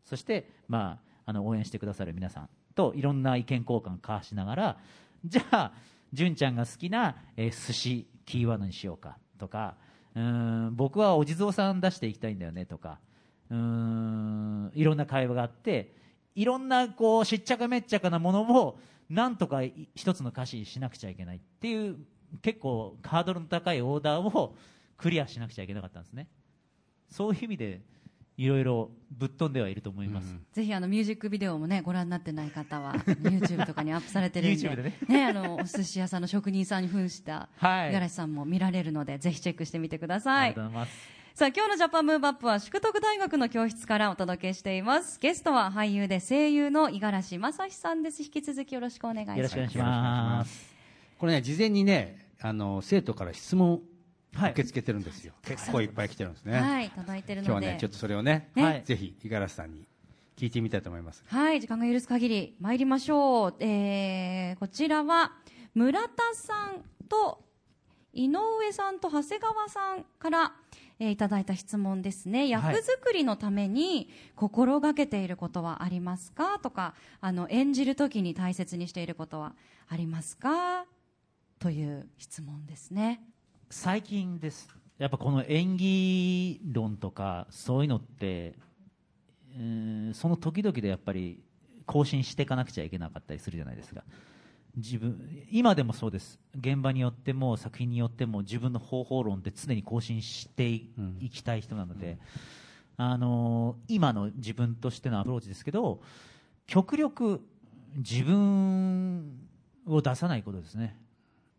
[0.05, 4.77] そして、まあ、あの応援してくださる皆さんといろんな意見交換交わしながら
[5.25, 5.73] じゃあ
[6.13, 9.75] 純ちゃんが好きな、えー寿司キーワードにしようかとか
[10.15, 12.99] うん僕はお地蔵さん出していきたいんだよねとか
[13.53, 15.95] うーんいろんな会話があって
[16.35, 18.79] いろんなこうしっちゃかめっちゃかなものを
[19.11, 21.97] なんとかい一つの歌詞にしなくちゃいけないっていう
[22.41, 24.57] 結構ハードルの高いオーダーを
[24.97, 26.29] クリアしなくちゃいけなかったんですね。
[27.11, 27.83] そういう意味で
[28.39, 34.99] いろいろぶっ飛んではいると思います、ぜひあのミュージックビデオもねご覧になってない方は YouTube とかにアップされてるんで YouTube でね。
[35.07, 40.51] ねあのお寿司屋さんの職人さんに扮したはい五十嵐さんも見られるのでぜひチェックしてみてくだあさい。
[40.51, 50.73] りがとうございますさあ今日のジャパンムーブアップは淑徳大学の教室からお届けしていますゲストは俳優で声優の五十嵐正史さんです引き続きよろしくお願いしますよろしくお願いします
[51.17, 53.81] これね、事前にね、あの生徒から質問
[54.35, 55.35] はい受け付けてるんですよ。
[55.43, 56.59] 結構いっぱい来てるんですね。
[56.59, 59.87] はい届いてるので今日はね、ちょっとそれをね、ねはいぜひ五十嵐さんに
[60.37, 61.23] 聞いてみたいと思います。
[61.29, 63.55] はい、時間が許す限り参りましょう。
[63.61, 65.33] えー、こちらは
[65.75, 67.45] 村田さんと
[68.13, 70.53] 井上さんと長谷川さんから、
[71.03, 72.47] えーいただいた質問ですね。
[72.49, 76.61] 役作りのために心がけていることはありますか？
[76.61, 79.55] とか、あの演じるときに大切にしていることは
[79.89, 80.87] ありますか？
[81.59, 83.21] という質問ですね。
[83.69, 84.69] 最近です。
[84.99, 88.55] やっぱこの演技論とかそういうのって、
[89.59, 91.43] うんその時々でやっぱり
[91.85, 94.05] 更新していかなくちゃいけなかったりするじゃないですか
[94.77, 96.39] 自分今でもそうです。
[96.59, 102.19] 現場によっても作品によっても自分の方法論って常に更新してい,、きたい人なので、
[102.97, 106.01] あの今の自分としてのアプローチですけど
[106.67, 107.45] 極力
[107.97, 109.41] 自分
[109.87, 110.97] を出さないことですね。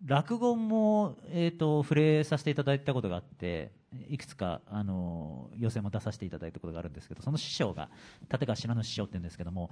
[0.05, 3.71] 落語も、えー、と触れさせていただいたことがあって
[4.09, 7.89] いくつかあの予選も出させていただいたことがあるんですけどその師匠が
[8.29, 9.69] 立川志らの師匠って言うんですけども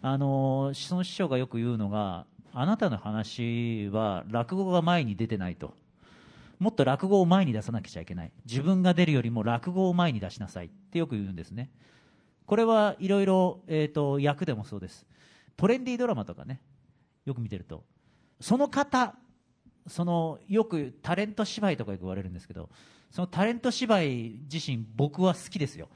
[0.00, 5.74] あのその師匠がよく言うのがあなたの話は落語が前に出てないと。
[6.58, 8.32] もっと落語を前に出さなくちゃいけない。
[8.44, 11.70] 自分が出るよりも落語を前に出しなさいってよく言うんですね。
[12.46, 15.06] これはいろいろ、えー、と役でもそうです。
[15.56, 16.60] トレンディードラマとかね。
[17.24, 17.84] よく見てると。
[18.40, 19.14] その方
[19.86, 22.70] そのよくタレント芝居とかよく言われるんですけど
[23.10, 25.88] そのタレント芝居自身僕は好きですよ。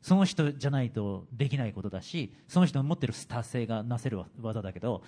[0.00, 5.02] その人じゃないとできないことだしその人の持ってるスター性がなせる技だけど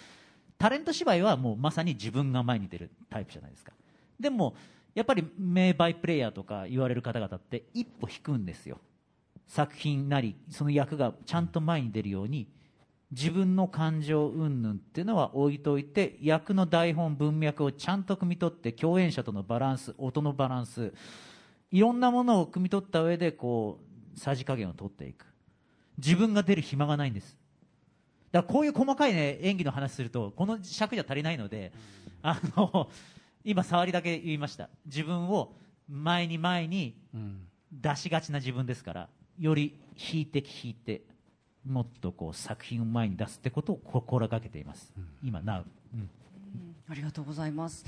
[0.59, 3.73] タレント芝居はもうまさに自分が前に出るタイプじゃないですか。
[4.19, 4.55] でも
[4.95, 8.79] やっぱり名バイプレイヤーとか言われる方々って一歩引くんですよ。
[9.47, 12.49] 作品なりその役がちゃんと前に出るように
[13.13, 20.93] 自分の感情云々っていうのは置いといて役の台本文脈をちゃんと汲み取って共演者とのバランス音のバランス
[21.71, 23.79] いろんなものを汲み取った上でこ
[24.15, 25.27] うさじ加減を取っていく。
[25.99, 27.37] 自分が出る暇がないんです。
[28.37, 31.73] だこういう細かい、ね、演技の話するとこの尺じゃ足りないので、
[32.23, 32.89] あの
[33.45, 34.69] 今触りだけ言いました。
[34.87, 35.55] 自分を
[35.89, 36.97] 前に前に
[37.73, 39.09] 出しがちな自分ですから
[39.39, 41.03] より引いて引いて
[41.65, 45.65] もっとこう作品を前に出すってことを心がけています、今 Now、
[45.95, 46.11] うん。
[46.89, 47.85] ありがとうございます。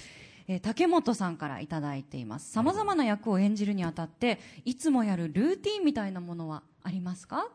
[0.47, 2.51] えー竹本さんからいただいています。
[2.51, 7.49] さまざまな役を演じるにあたって、いつもやるルーティンみたいなものはありますか？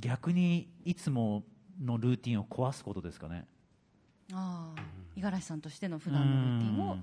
[0.00, 1.44] 逆にいつも
[1.82, 3.46] のルーティンを壊すことですかね。
[4.32, 4.82] ああ、
[5.16, 6.96] 五十嵐さんとしての普段のルーティンを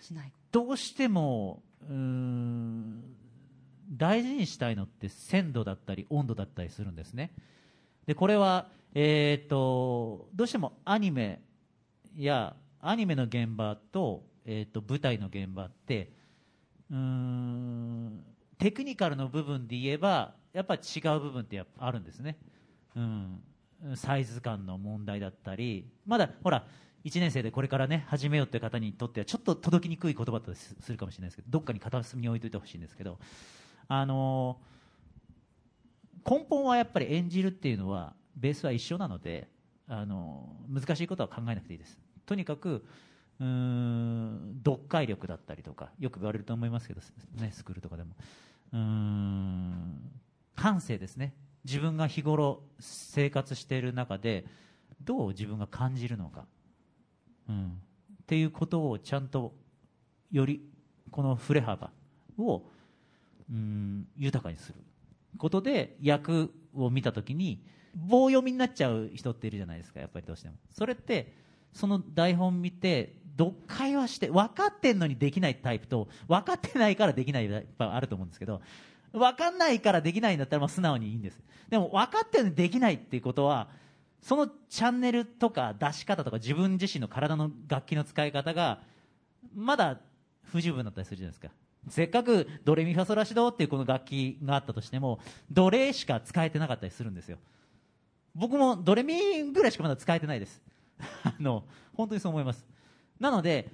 [0.00, 0.32] しない。
[0.52, 3.04] どうしてもうーん
[3.90, 7.32] 大事にしたいのって鮮度だったり温度だったりするんですね。
[8.06, 11.42] でこれは、えー、とどうしてもアニメ
[12.16, 16.12] やアニメの現場と,、えー、と舞台の現場って
[16.90, 18.24] うーん
[18.58, 22.38] テクニカルの部分で言えばやっぱり違う部分ってやっぱあるんですね、
[22.94, 23.42] うん、
[23.94, 26.66] サイズ感の問題だったりまだほら
[27.04, 33.18] 1年生でこれからね始めようという方にとってはちょっと届きにくい言葉だったりするかもしれないですけどどっかに片隅に置いといてほしいんですけど
[33.88, 34.58] あの
[36.28, 39.48] 根本はやっぱり演じるっていうのはベースは一緒なので
[39.88, 41.96] あの難しいことは考えなくていいです。
[42.26, 42.84] とにかく
[43.38, 47.00] うん読解力だったりとかよく言われると思いますけど、
[47.34, 48.10] ね、スクールとかでも。
[48.72, 50.10] うん
[50.56, 51.34] 感性ですね。
[51.66, 54.44] 自分が日頃生活している中で
[55.02, 56.46] どう自分が感じるのか、
[57.48, 57.66] うん、
[58.22, 59.52] っていうことをちゃんと
[60.30, 60.62] より
[61.10, 61.90] この振れ幅
[62.38, 62.62] を
[63.50, 64.78] うん豊かにする。
[65.38, 67.62] ことで役を見た時に
[67.94, 70.54] 棒読みになっちゃう人っているじゃないですかやっぱりどうしても。
[70.70, 71.34] それって
[71.72, 78.62] その台本見て読解はして分かってんのにできないタイプと分かってないからできないタイプあると思うんですけど
[79.18, 81.40] 分かんないからできないんだったらまあ素直にいいんです。
[81.68, 83.68] でも分かってるのにできないっていうことは
[84.22, 88.80] そのチャンネルとか出し方とか自分自身の体の楽器の使い方が
[89.54, 89.98] まだ
[90.44, 91.50] 不十分だったりするじゃないですか。
[91.88, 97.38] せっかくドレミファソラシドっていうこの楽器があったとしてもドレしか使えてなかったりするんですよ。
[98.34, 100.60] 僕もドレミぐらいしかまだ使えてないです。
[101.22, 101.64] あの
[101.94, 102.66] 本当にそう思います。
[103.20, 103.70] なので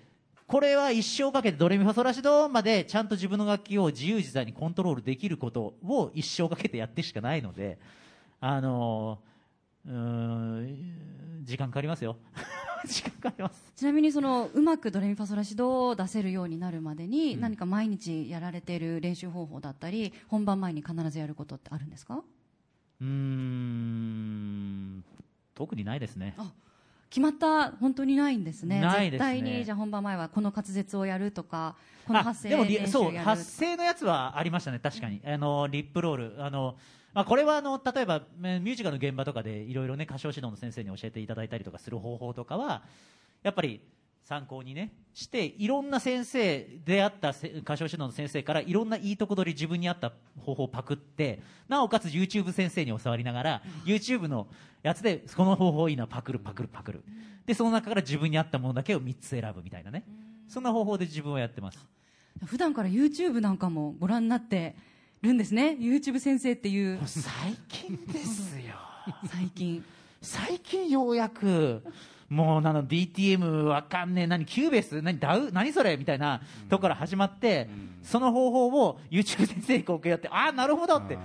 [0.53, 7.79] これは一生かけてドレミファソラシドまでちゃんと自分の楽器を自由自在にコントロールできることを一生かけてやってしかないので
[8.39, 9.19] あの
[9.87, 12.19] うーん時間かかりますよ。
[12.85, 13.73] 時間かかります。
[13.75, 22.23] ちなみにそのうまくドレミファソラシドを出せるようになるまでに、何か毎日やられている練習方法だったり本番前に必ずやることってあるんですか？
[23.01, 25.03] うーん
[25.55, 26.35] 特にないですね。
[26.37, 26.53] あ
[27.13, 28.81] 決まった本当にないんですね。
[28.81, 29.35] ないですね。
[29.35, 36.75] 絶対にじゃあ本番前はこの滑舌をやるとかこのあ発声でもリ練習そうやる発声のやつはありましたね確かに、あのリップロールあの、
[37.13, 42.83] まあ、これはあの例えばえミュージカルの現場とかでいろいろね歌唱指導の先生に教えていただいたりとかする方法とかは
[43.43, 43.83] やっぱり
[44.25, 54.47] 参考にねしていろんな先生出会ったせ歌唱指導の先生からいろんないいとこ取り自分に合った方法をパクってなおかつ YouTube 先生に教わりながら YouTube の
[54.83, 57.05] やつでこの方法いいなパクるパクるパクる。
[57.47, 60.05] でその中から自分に合ったものだけを3つ選ぶみたいなね。
[60.49, 61.79] そんな方法で自分はやってます。
[62.45, 64.77] 普段から YouTube なんかもご覧になって
[65.21, 65.77] るんですね。
[65.79, 67.01] YouTube 先生っていう。
[67.07, 68.75] 最近ですよ。
[69.31, 69.85] 最近。
[70.21, 71.83] 最近ようやく
[72.33, 74.27] もうなの DTM わかんねえ。
[74.27, 75.51] 何 Cubase 何 DAW？
[75.53, 75.97] 何それ？
[75.99, 77.69] みたいなとこから始まって、
[78.03, 81.19] その方法を YouTube 先生にこうやってああなるほどって。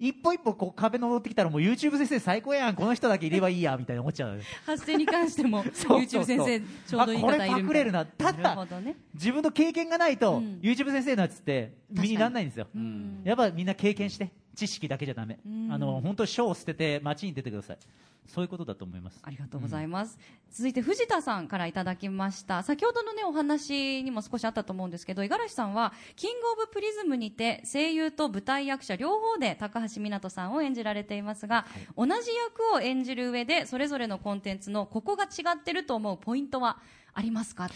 [0.00, 2.76] 一歩一歩こう壁登ってきたらもう YouTube 先生最高やん。
[2.76, 4.40] この人だけいればいいやみたいな思っちゃう。
[4.64, 8.06] 発声に関しても YouTube 先生ちょうどいい方いるみたいあこれパクれるな。
[8.06, 8.96] ただね。
[9.12, 10.60] 自分の経験がないと、うん。
[10.62, 13.20] YouTube 先生のやつって身にならないんですよ、うん。
[13.24, 15.72] やっぱみんな経験して知識だけじゃダメ、うん。
[15.72, 17.78] あの本当書を捨てて街に出てください。
[18.26, 19.18] そういうことだと思います。
[19.22, 20.18] ありがとうございます、
[20.50, 22.62] 続いて藤田さんからいただきました。
[22.62, 31.64] 先ほどのねお話にも少しあったと思うんですけど五十嵐さんはキングオブプリズムにて声優と舞台役者両方で高橋湊さんを演じられていますが、
[31.96, 36.80] 同じ役を演じる上でそれぞれのコンテンツのここが違ってると思うポイントは
[37.14, 37.70] ありますか？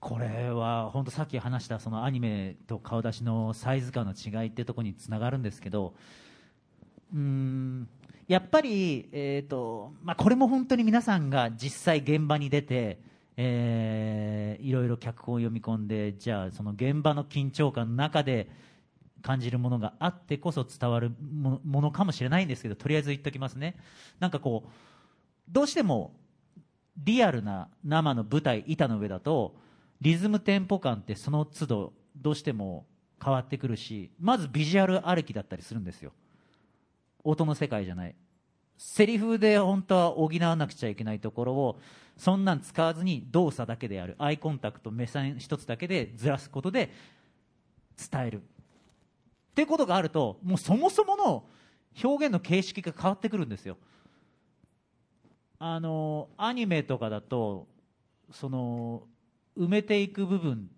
[0.00, 5.94] これは本当さっき話したそのアニメと顔出しのサイズ感の違いってところにつながるんですけど
[7.12, 7.88] うん
[8.28, 13.00] やっぱり、えーとまあ、これも本当に皆さんが実際現場に出て、
[13.36, 18.50] えーいろいろ脚本を読み込んでじゃあその現場の緊張感の中で
[19.22, 23.76] 感じるものがあってこそ伝わるもものかもしれないんですけどとりあえず言っておきますね。
[24.20, 24.70] なんかこう
[25.48, 26.14] どうしても
[26.96, 29.54] リアルな生の舞台板の上だと
[30.00, 32.86] リズムテンポ感ってその都度どうしても
[33.22, 36.12] 変わってくるしまずビジュアル歩きだったりするんですよ。
[37.24, 38.14] 音の世界じゃない。
[38.76, 41.80] セリフで本当は補わなくちゃいけないところを
[42.16, 44.14] そんなん使わずに動作だけでやる。
[44.18, 46.90] アイコンタクト目線一つだけでずらすことで
[48.10, 48.42] 伝える。
[48.42, 48.44] っ
[49.54, 51.44] てことがあるともうそもそもの
[52.02, 53.76] 表現の形式が変わってくるんですよ。
[55.58, 57.66] あのアニメとかだと
[58.30, 59.02] その
[59.58, 60.70] 埋めていく部分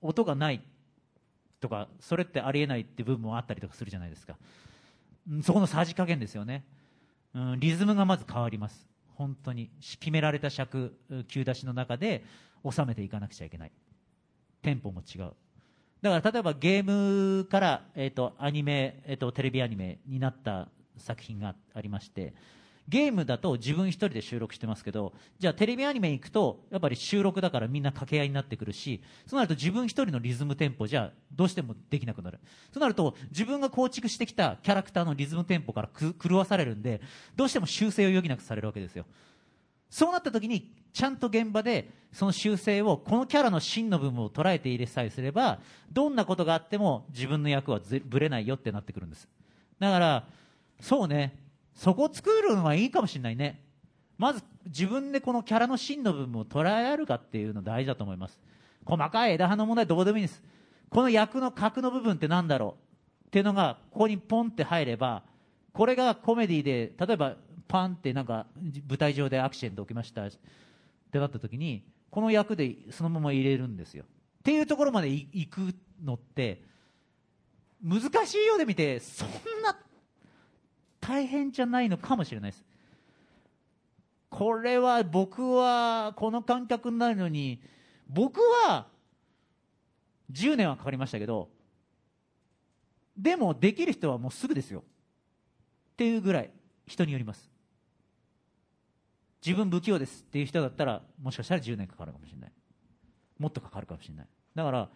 [0.00, 0.62] 音がない
[1.60, 4.36] とかそれってありえないって部分もあったりとかするじゃないですか。
[5.30, 6.64] うんそこのさじ加減ですよね、
[7.32, 8.88] うん、リズムがまず変わります。
[9.14, 9.70] 本当に。
[9.80, 10.96] 決められた尺
[11.28, 12.24] 急出しの中で
[12.68, 13.72] 収めていかなくちゃいけない。
[14.62, 15.32] テンポも違う。
[16.00, 20.68] だから例えばゲームから、えー、とアニメ、えー、とテレビアニメになった
[20.98, 22.34] 作品がありまして
[22.88, 32.40] ゲームだと自分一人で収録してますけどじゃあテレビアニメ行くとやっぱり収録だからみんな掛け合いになってくるしそうなると自分一人のリズムテンポじゃどうしてもできなくなる。
[32.72, 37.00] そうなると自分が構築してきたキャラクターのリズムテンポから狂わされるんで
[37.36, 39.06] どうしても修正を余儀なくされるわけですよ。
[39.88, 45.60] そうなった時にちゃんと現場でその修正をこのキャラの真の部分を捉えて入れさえすれば
[45.90, 49.28] どんなことがあっても自分の役はぶれないよってなってくるんです。
[49.78, 50.26] だから
[50.80, 51.41] そうね。
[51.74, 53.62] そこを作るのはいいかもしれないね。
[54.18, 58.40] まず自分でこのキャラの真の部分を捉えられるかっていうの大事だと思います。
[58.84, 60.42] 細かい枝葉の問題どうでもいいんです。
[60.90, 62.76] この役の核の部分って何だろ
[63.24, 65.22] うっていうのがここにポンって入れば
[65.72, 68.46] これがコメディで例えばパンってなんか
[68.88, 70.30] 舞台上でアクシデント起きましたっ
[71.10, 74.04] てなった時にこの役でそのまま入れるんですよ。
[74.04, 76.62] っていうところまで行くのって
[77.82, 79.28] 難しいようで見てそん
[79.62, 79.76] な
[81.02, 82.64] 大変じゃないのかもしれないです。
[84.30, 87.60] これは僕はこの感覚になるのに
[88.08, 88.86] 僕は
[90.30, 91.50] 10年はかかりましたけど
[93.14, 94.84] でもできる人はもうすぐですよ。
[95.92, 96.50] っていうぐらい
[96.86, 97.50] 人によります。
[99.44, 102.52] 自分不器用ですっていう人だったらもしかしたら10年かかるかもしれない。
[103.38, 104.26] もっとかかるかもしれない。
[104.54, 104.88] だから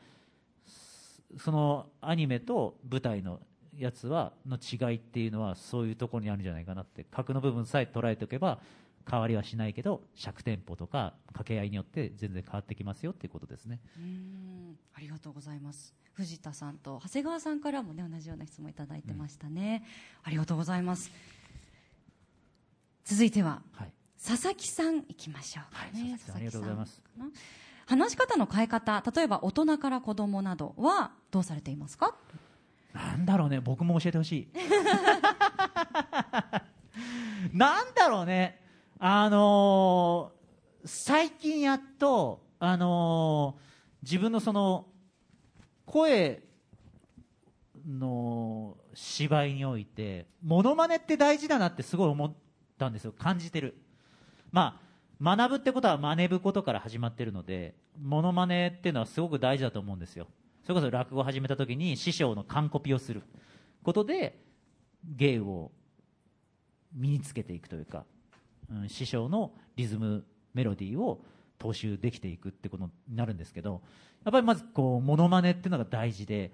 [1.34, 3.40] そそのアニメと舞台の
[3.78, 8.58] やつはの違いっていうのはそういうところにあるんじゃないかなって核の部分さえ捉えておけば
[9.08, 13.80] 変わりはしないけど尺テンポとか掛け合いによって全然変わってきますよっていうことですね。
[13.96, 14.76] うん。
[14.94, 15.94] ありがとうございます。
[16.12, 19.84] 藤田さんと長谷川さんからもね同じような質問いただいてましたね、
[20.24, 21.10] ありがとうございます。
[23.04, 23.92] 続いてははい。
[24.24, 27.02] 佐々木さんいきましょうはいね佐々木さんありがとうございます。
[27.86, 32.16] 話し方の変え方例えば大人から子供などはどうされていますか？
[32.96, 34.48] なんだろうね僕も教えてほしい。
[37.52, 38.60] なんだろうね
[38.98, 40.36] あのー
[40.88, 43.66] 最近やっとあのー
[44.02, 44.86] 自分のその
[45.84, 46.42] 声
[47.86, 52.32] の芝居においてモノマネって大事だなってすごい思っ
[52.78, 53.76] たんですよ感じてる。
[54.52, 54.80] ま
[55.20, 60.28] あ学ぶってことは真似ぶことから始まってるのでモノマネっていうのはすごく大事だと思うんですよ。
[60.66, 63.22] それこそ落語を始めた時に師匠の完コピをする
[63.84, 64.38] ことで
[65.04, 65.70] 芸を
[66.92, 68.04] 身につけていくというか、
[68.70, 71.22] うん、師匠のリズムメロディーを
[71.58, 73.80] 踏襲できていくってことになるんですけど
[74.24, 76.50] やっぱりまずこうモノマネっていうのが大事で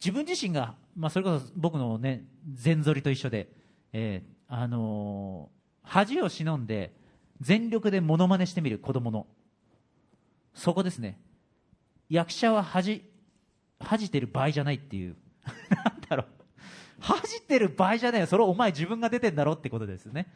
[0.00, 3.48] 自分自身が、まあ、それこそ僕のね全反りと一緒で、
[3.92, 5.58] えーあのー
[5.88, 6.94] 恥を忍んで
[7.40, 9.26] 全力でモノマネしてみる子供の
[10.54, 11.18] そこですね。
[12.08, 13.04] 役者は恥
[13.80, 15.16] 恥じてる場合じゃないっていう。
[15.70, 16.26] なんだろう。
[17.00, 18.26] 恥じてる場合じゃないよ。
[18.26, 20.32] それお前自分が出てんだろってことですね。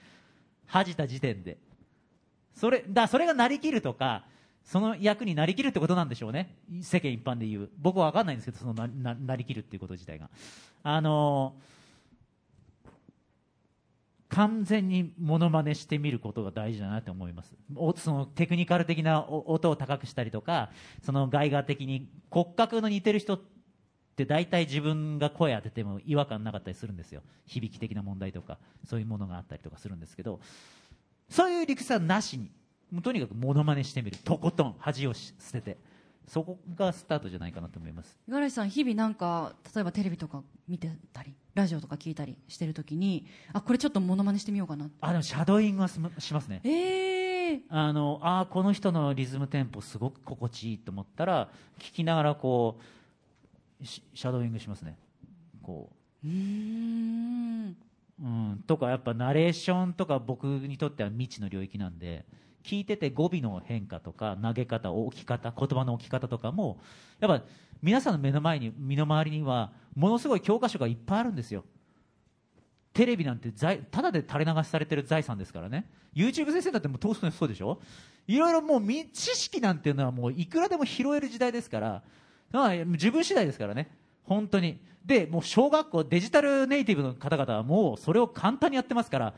[0.66, 1.59] 恥じた時点で。
[2.55, 4.25] それだそれがなりきるとか
[4.62, 6.57] その役になりきるってことなんでしょうね。
[6.83, 7.70] 世間一般で言う。
[7.79, 10.31] 僕は分かんないんですけどそのなななりきるっていうこと自体が。
[10.83, 11.57] あの
[14.33, 17.55] 完全にモノマネしてみることが大事だなと思います。
[17.97, 20.70] そのテクニカル的な音を高くしたりとか
[21.03, 23.41] その外画的に骨格の似てる人っ
[24.16, 27.22] て大体自分が声当てても違和感なかったりするんですよ。
[27.47, 30.41] 響き的な問題とかそういうものがあったりとかするんですけど。
[31.28, 32.51] そういう理屈はなしに
[32.91, 34.16] もうとにかくモノマネしてみる。
[34.18, 35.78] とことん恥を捨てて。
[36.27, 38.18] そこがスタートじゃないかなと思います。
[38.29, 44.89] 五十嵐さん日々なんか例えばテレビとか見てたりラジオとか聞いたりしてるときにあこれちょっとモノマネしてみようかな。
[45.01, 46.61] あでもシャドーイングはしますね。
[46.64, 51.49] ええあのあーこの人のリズムテンポすごく心地いいと思ったら
[51.79, 52.79] 聞きながらこ
[53.81, 54.97] うシシャドーイングしますね。
[55.62, 55.91] こ
[56.25, 56.27] う。
[56.27, 57.77] ーん。
[58.23, 62.25] う、うん、とかやっぱナレーションとか僕にとっては未知の領域なんで
[62.62, 66.78] 聞いてて語尾の変化とか投げ方置き方言葉の置き方とかも
[67.20, 67.44] やっぱ
[67.82, 71.64] 皆さんの目の前に身の回りにはものすごい教科書がいっぱいあるんですよ。
[72.92, 75.90] テレビなんて財ただで垂れ流しされてる財産ですからね。
[76.14, 77.80] YouTube 先生だってもう当然そうでしょ？
[78.26, 78.82] いろいろもう
[79.12, 82.02] 知識なんていうのはもういくらでも拾える時代ですから
[82.50, 83.90] まあ自分次第ですからね。
[84.24, 84.78] 本当に。
[85.04, 89.34] でもう小学校デジタルネイティブの方々はもうそれを簡単にやってますから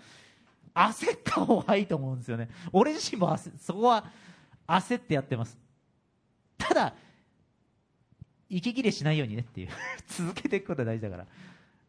[0.74, 2.48] 焦った方がいいと思うんですよね。
[2.72, 4.04] 俺自身も焦そこは
[4.66, 5.56] 焦ってやってます。
[6.58, 6.94] ただ
[8.48, 9.68] 息切れしないようにねっていう。
[10.08, 11.26] 続けていくことが大事だから、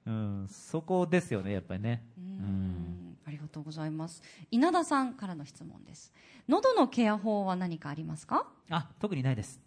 [0.07, 2.03] うん、そこですよねやっぱりね。
[2.17, 3.17] ううんん。
[3.27, 4.21] ありがとうございます。
[4.51, 6.13] 稲田さんからの質問です。
[6.47, 8.47] 喉のケア法は何かありますか？
[8.69, 9.59] あ特にないです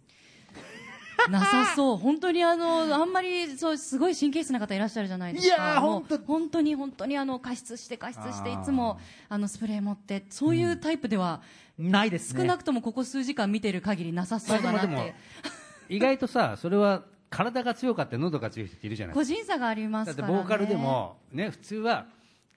[1.29, 1.97] なさそう。
[1.97, 5.55] 本当にあのあんまりそうすごい神経質な方いらっしゃるじゃないですか。
[5.55, 6.17] いや本当。
[6.19, 8.99] 本当に本当にあの加湿して加湿していつも
[9.29, 11.41] あのスプレー持ってそういうタイプでは
[11.77, 12.41] ないですね。
[12.41, 15.15] 少なくともここ数時間見てる限りなさそうだなって。
[15.89, 22.05] 意外とさそれは体が強かって喉が強い人っているじゃない個人差がありまだってボーカルでもね普通は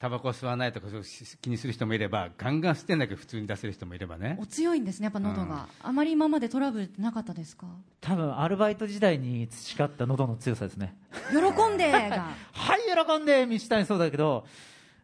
[0.02, 1.02] タバコ吸わないとかそう
[1.40, 4.36] 気にする人もいればガンガン吸ってんだけど普通に出せる人もいればね。
[4.40, 7.68] お強いんですねやっぱ喉が、あまり今までトラブルってなかったですか？
[8.00, 10.96] 多分アルバイト時代に培った喉の強さですね。
[11.30, 11.36] 喜
[11.72, 12.00] んでが。
[12.52, 14.44] はい喜んで水谷そうだけど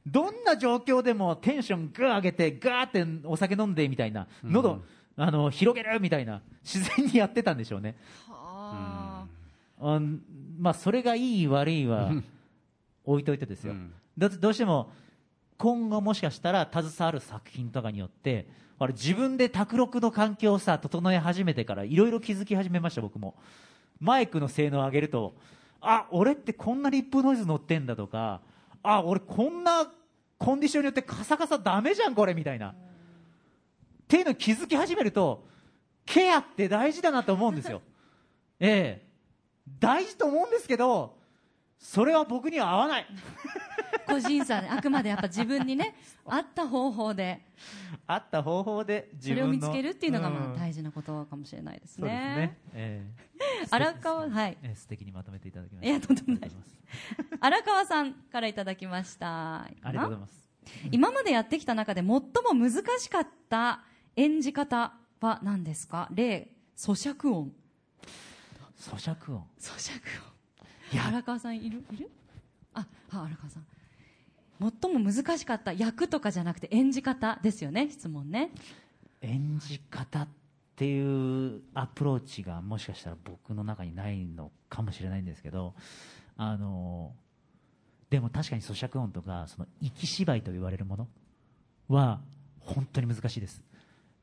[0.05, 4.83] どんな状況でもテンショングー上げてガーってお酒飲んでみたいな喉、
[5.17, 7.95] あの広げるみたいな自然にやってたんでしょうね。
[8.29, 9.25] は
[9.81, 10.21] ああん。
[10.59, 12.11] まあそれがいい悪いは
[13.05, 14.91] 置いといてですよ、うんだってどうしても
[15.57, 18.49] 今後もしかしたら携わる作品とかによって
[18.79, 23.35] あれ自分で卓録の環境をさ整え始めてからいろいろ気づき始めました僕も。
[24.01, 25.35] マイクの性能を上げると
[25.81, 28.41] あ俺ってこんなリップノイズ乗ってんだとか
[28.83, 29.91] あ俺こんな
[30.39, 32.69] コンディションによってカサカサダメじゃんこれみたいな。
[32.69, 32.75] っ
[34.07, 35.45] ていうの気づき始めると
[36.07, 37.83] ケアって大事だなと思うんですよ。
[38.61, 39.09] ええ。
[39.81, 41.19] 大事と思うんですけど
[41.79, 43.07] それは僕には合わない。
[44.09, 45.95] 個人差であくまでやっぱ自分にね
[46.25, 47.41] 合った方法で。
[48.07, 50.59] あった方法で自それを見つけるっていうのがまあうん。
[50.59, 52.37] 大事なことかもしれないですそうですね。
[52.37, 52.59] ね。
[52.75, 53.07] え。
[53.71, 54.57] 荒川はい。
[54.63, 56.51] えええ素敵にまとめていただきまいやとんでもない。
[57.41, 59.63] 荒川さんからいただきました。
[59.63, 60.49] ありがとうございます。
[60.91, 62.23] 今までやってきた中で最も
[62.55, 63.83] 難しかった
[64.17, 66.09] 演じ方は何ですか？
[66.13, 67.53] 例咀嚼音。
[68.79, 69.45] 咀嚼音。
[69.59, 70.01] 咀嚼
[70.93, 71.03] いや。
[71.03, 71.83] 音荒川さんいる？
[71.93, 72.11] いる？
[72.75, 73.67] ああ荒川さん
[74.61, 78.51] 最も難しかった役とかじゃなくて演じ方ですよね質問ね。
[79.21, 80.29] 演じ方っ
[80.77, 85.75] ていうアプローチがもしかしたら僕の中にないのかもしれないんですけど
[86.37, 87.13] あの
[88.11, 91.09] でも確かに咀嚼音とかその息芝居と言われるもの
[91.89, 92.21] は
[92.61, 93.63] 本当に難しいです。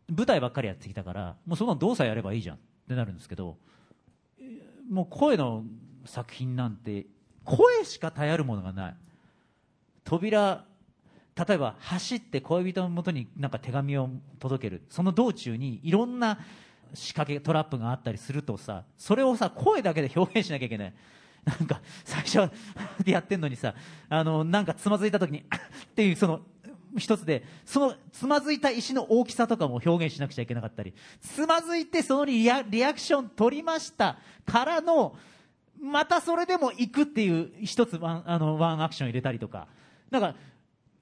[0.08, 3.58] 舞台ばっかりやってきたからもうその動作やればいいじゃんってなるんですけど
[4.90, 5.64] もう声の
[6.06, 7.08] 作品なんて
[7.44, 8.96] 声しか頼るものがない。
[10.06, 10.66] 扉
[11.36, 14.84] 例えば走って恋人のもとになんか手紙を届ける。
[14.90, 16.40] その道中にいろんな
[16.94, 20.94] 仕掛けトラップがあったりするとさそれをさ声だけで表現しなきゃいけない。
[21.44, 22.50] なんか最初
[23.04, 23.76] でやってんのにさ
[24.10, 26.42] あのなんかつまずいた時に っていうその
[26.98, 30.94] 一つでそのつまずいた石の大きさとかも表現しなくちゃいけなかったり。
[31.20, 35.18] つまずいてそのリアリアクション取りましたからの
[35.82, 39.68] またそれでも行くっていう一つワンあのワンアクション入れたりとか。
[40.12, 40.36] だか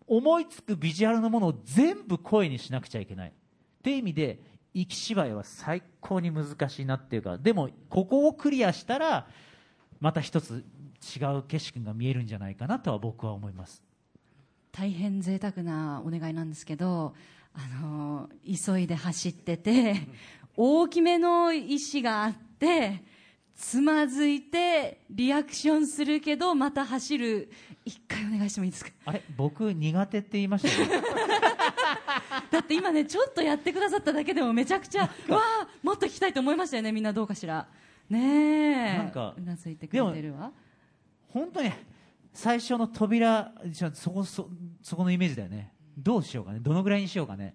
[0.08, 3.30] 思いつくビジュアルのものを全部声にしなくちゃいけない。
[3.30, 3.34] っ
[3.82, 4.40] ていう意味で
[4.74, 7.38] 生き芝居は最高に難しいなっていうか。
[7.38, 9.28] でもここをクリアしたら
[10.00, 10.66] また一つ
[11.16, 13.84] 違う景色が見えるんじゃないかなとは僕は思います。
[14.72, 17.14] 大変贅沢なお願いなんですけど、
[17.54, 19.96] あの急いで走ってて、
[20.58, 23.04] 大きめの石があって、
[23.56, 27.50] つまずいて、リアクションするけど、また走る。
[27.86, 28.92] 一回お願いしてもいいですか？
[29.06, 29.22] あれ？
[29.36, 30.90] 僕苦手って言いましたよ
[32.52, 37.68] だって今ね、ちょっとやってくださっただけでもめちゃくちゃ、わあもっと聞きたいと思いましたよね、みんなどうかしら。
[38.10, 38.20] ね
[38.96, 38.98] え。
[38.98, 40.52] なんかうなずいてくれてるわ。
[41.30, 41.72] 本当に
[42.34, 44.50] 最初の扉じゃあそこそ
[44.82, 47.54] そこのイメージだよねどうしようかねどのぐらいにしようかね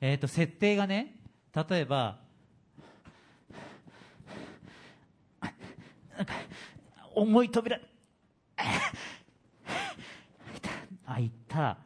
[0.00, 1.16] えっ、と設定がね
[1.54, 2.18] 例えば
[5.40, 5.56] なんか
[7.14, 7.78] 重い扉。
[11.06, 11.76] 開いた。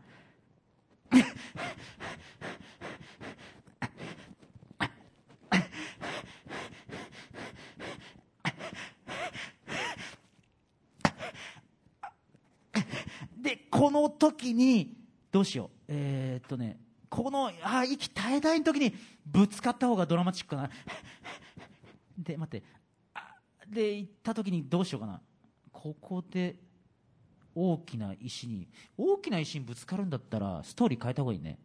[13.38, 14.96] でこの時に
[15.30, 15.68] どうしよう。
[15.88, 16.78] えーっとね
[17.08, 20.70] このあ息絶え絶えの時にぶつかった方がドラマチックかな。
[22.18, 22.66] で待って。
[23.74, 25.20] で行った時にどうしようかな。
[25.70, 26.56] ここで
[27.54, 31.58] 大きな石に大きな石にぶつかるんだったらストーリー変えた方がいいね。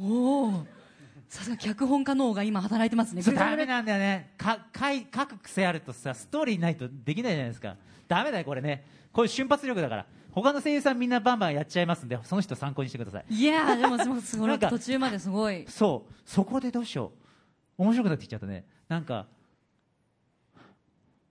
[0.00, 0.66] おお。
[1.28, 3.20] さすが脚本家脳が今働いてますね。
[3.20, 4.32] それダメなんだよね。
[4.38, 7.76] かかい書く癖あるとさストーリーないとできないじゃないですか。
[8.08, 8.86] ダメだよこれね。
[9.12, 10.06] こういう瞬発力だから。
[10.30, 13.24] 他の声優さんみんなバンバンやっちゃいますんでその人参考にしてください。
[13.34, 14.58] いやーでもすごい。
[14.58, 15.64] 途中まですごい。
[15.66, 16.12] そう。
[16.26, 17.12] そこでどうしよ
[17.78, 17.82] う。
[17.82, 18.66] 面白くなってきちゃったね。
[18.88, 19.26] なんか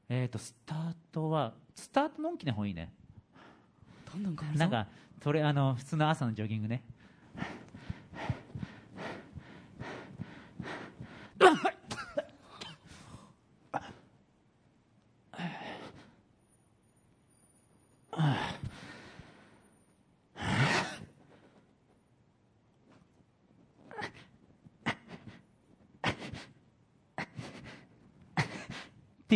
[0.09, 2.91] えっ、とスタートはスタートのんきな方がいいね。
[4.11, 4.65] どんどん変わるぞ。
[4.65, 4.87] なんか
[5.23, 6.83] それあの普通の朝のジョギングね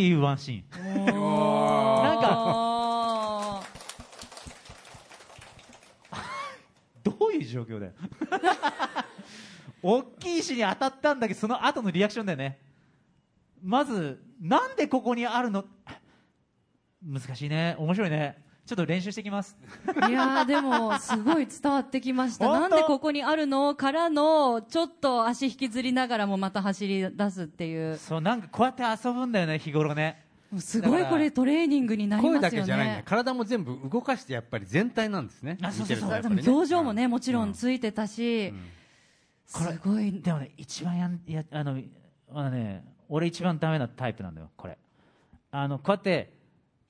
[0.00, 1.04] っていうワンシーン。
[1.04, 2.26] なんか。
[2.32, 3.62] あ
[7.04, 7.92] どういう状況だよ。
[9.82, 12.58] 大きい石に当たったんだけどその後のリアクションだよね。
[13.62, 15.66] まずなんでここにあるの？
[17.04, 17.76] 難しいね。
[17.78, 19.56] 面白いねちょっと練習してきます。
[19.84, 22.46] ーいやーでもすごい伝わってきました。
[22.48, 27.96] なんでここにあるのからのちょっと足引きずりながらもまた走り出すっていう。
[27.96, 30.24] そうなんかこうやって遊ぶんだよね日頃ね。
[30.52, 32.98] もうすごいこれトレーニングになり声だますよけじゃないんだよ。
[32.98, 35.58] ね体も全部動かしてやっぱり全体なんですね。
[35.62, 36.10] あそうそうそう。
[36.32, 36.42] ね。
[36.46, 38.54] 表情もねもちろんついてたし、
[39.52, 40.12] これすごい。
[40.12, 41.76] でもね一番やんやあの
[42.32, 44.78] あのね俺一番ダメなタイプなんだよこれ。
[45.50, 46.38] あのこうやって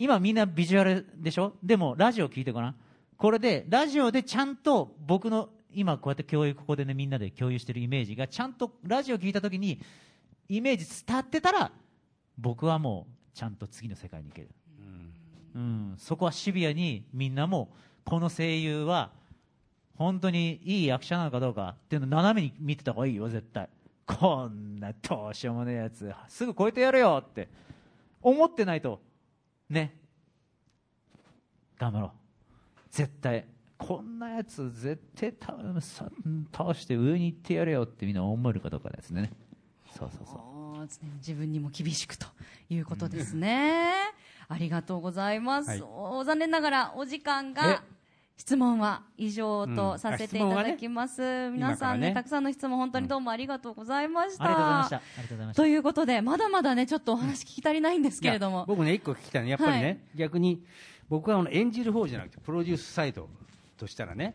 [0.00, 1.52] 今みんなビジュアルでしょ？
[1.62, 2.74] でもラジオ聞いてごらん。
[3.18, 9.78] これでラジオでちゃんと僕の今こうやって共有ここでねみんなで共有してるイメージがちゃんとラジオ聞いた時に
[10.48, 11.70] イメージ伝ってたら
[12.38, 14.48] 僕はもうちゃんと次の世界に行ける、
[15.54, 17.70] うん、そこはシビアにみんなも
[18.02, 19.10] この声優は
[19.98, 23.68] 本当にいい役者なのかどうかっていうのを斜めに見てた方がいいよ絶対。
[24.06, 27.48] こんなどうしようもねえやつすぐ超えてやるよって
[28.22, 29.02] 思ってないと
[29.70, 29.96] ね。
[31.78, 32.10] 頑張ろう。
[32.90, 33.46] 絶対
[33.78, 36.10] こんなやつ絶対倒さ
[36.54, 39.32] 倒して上に行ってやるよってみんな思えるかどうかですね。
[39.96, 40.40] そうそうそう。
[40.86, 42.26] 常に自分にも厳しくと
[42.68, 43.92] いうことですね。
[44.48, 45.70] ありがとうございます。
[45.70, 45.82] はい。
[45.82, 47.82] お残念ながらお時間えが
[48.40, 49.98] 質問は以上とうん。
[49.98, 51.50] させていただきます。
[51.50, 52.14] 皆さんね今からね。
[52.14, 54.44] たくさんの質問本当にどうもありがとうございました。
[54.44, 55.62] ありがとうございましたありがとうございました。
[55.62, 58.64] ということでまだまだねちょっとお話聞き足りないんですけれども。
[58.66, 59.98] 僕ね一個聞きたいのはやっぱりね、はい。
[60.14, 60.64] 逆に
[61.10, 63.28] 僕はあの演じる方じゃなくてプロデュースサイド
[63.76, 64.34] としたらね、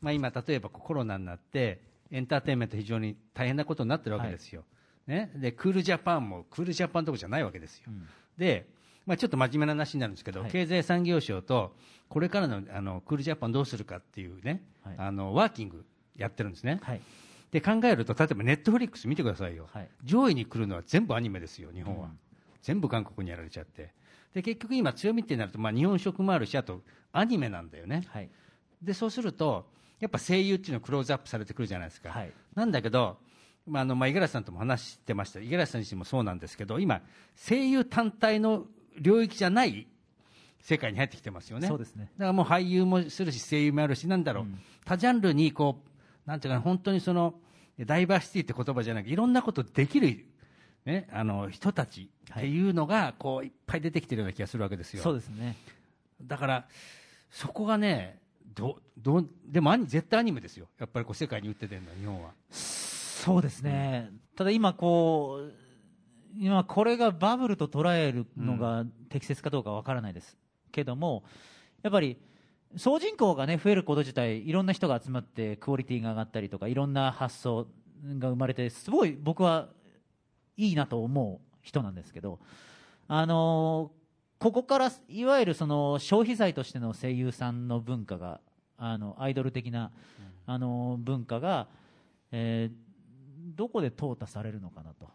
[0.00, 1.80] まあ、今例えばコロナになって
[2.10, 4.64] エンターテインメント非常に大変なことになってるわけですよ、
[5.06, 7.84] ね、でクールジャパンもクールジャパンどころじゃないわけですよ、
[8.36, 8.66] で、
[9.06, 10.50] まあ、ちょっと真面目な話になるんですけど、はい。
[10.50, 11.74] 経済産業省と
[12.08, 14.94] これからのあのクールジャパンどうするかっていうね、はい。
[14.98, 15.84] あのワーキング
[16.16, 17.00] やってるんですね、はい。
[17.50, 19.88] で考えると例えばネットフリックス見てくださいよ、はい。
[20.04, 22.18] 上位に来るのは全部アニメですよ日本は、うん。
[22.62, 23.92] 全部韓国にやられちゃって。
[24.32, 26.82] で結局今強みってなると、まあ、日本食もあるしあと
[27.12, 28.04] アニメなんだよね。
[28.08, 28.28] はい。
[28.82, 29.66] でそうすると
[30.00, 32.32] やっぱ声優っていうのはクローズアップされてくるじゃないですか、はい。
[32.54, 33.16] なんだけど、
[33.66, 35.40] まああのまあ、五十嵐さんとも話してました。
[35.40, 37.00] 五十嵐さん自身もそうなんですけど今
[37.36, 38.66] 声優単体の
[39.00, 39.86] 領域じゃない
[40.60, 41.68] 世界に入ってきてますよね。
[41.68, 42.10] そうですね。
[42.16, 44.46] だからもう俳優もするし声優もあるしなんだろう、
[44.84, 45.82] 多ジャンルにこ
[46.26, 47.34] うなんていうかな本当にその
[47.78, 50.24] ダイバーシティって言葉じゃなくていろんなことできる、
[50.84, 55.02] ね、あの人たちっていうのがこういっぱい出てきてるような気がするわけですよ。
[55.02, 55.56] そうですね。
[56.22, 56.66] だから
[57.30, 58.18] そこがね
[58.54, 60.68] どどでもアニ絶対アニメですよ。
[60.78, 62.30] やっぱりこう世界に打って出るのは日本は。
[62.50, 65.63] そうですね、ただ今こう
[66.38, 70.36] 今これがバブルと捉えるのが適切かどうかわからないです。
[70.72, 71.24] けども
[71.82, 72.18] やっぱり
[72.76, 77.68] 総人口がね増えること自体いろんな人が集まってクオリティが上がったりとかいろんな発想
[78.18, 79.68] が生まれてすごい僕は
[80.56, 82.40] いいなと思う人なんですけど
[83.06, 83.92] あの
[84.38, 88.40] ここからいわゆるその消費財としての声優さんの文化が
[88.76, 89.92] あのアイドル的な、
[90.46, 91.68] あの文化が、
[92.32, 92.84] えー
[93.56, 95.10] どこで淘汰されるのかなと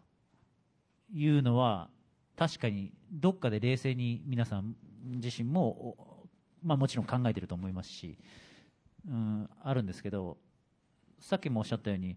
[1.12, 1.88] いうのは
[2.36, 5.96] 確かにどっかで冷静に皆さん自身も、
[6.62, 8.16] まあ、もちろん考えてると思いますし、
[9.08, 10.36] うん、あるんですけど
[11.18, 12.16] さっきもおっしゃったように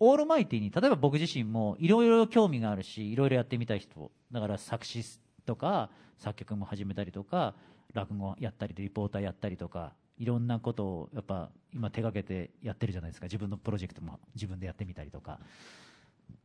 [0.00, 5.04] オールマイティに例えば僕自身もいろいろ興味があるしいろいろやってみたい人だから作詞
[5.44, 7.54] とか作曲も始めたりとか
[7.94, 13.26] 落語やったりリポーターやったりとかいろんなことをやっぱ今手がけてやってるじゃないですか。
[13.26, 15.38] 自分のプロジェクトも自分でやってみたりとか。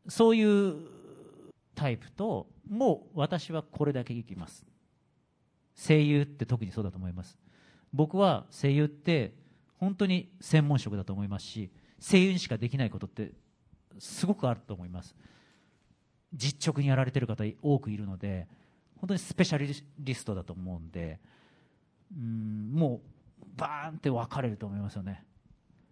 [0.08, 0.76] そういう
[1.76, 4.66] タイプともう私はこれだけいきます。
[5.76, 7.38] 声優って特にそうだと思います。
[7.94, 9.34] 僕は声優って
[9.78, 13.32] 本当に専門職だと思いますし声優にしかできないことって
[14.00, 15.16] すごくあると思います。
[16.34, 18.48] 実直にやられてる方多くいるので
[18.98, 21.20] 本当にスペシャリストだと思うんで
[22.12, 23.02] うんも
[23.42, 25.24] うバーンって分かれると思いますよね。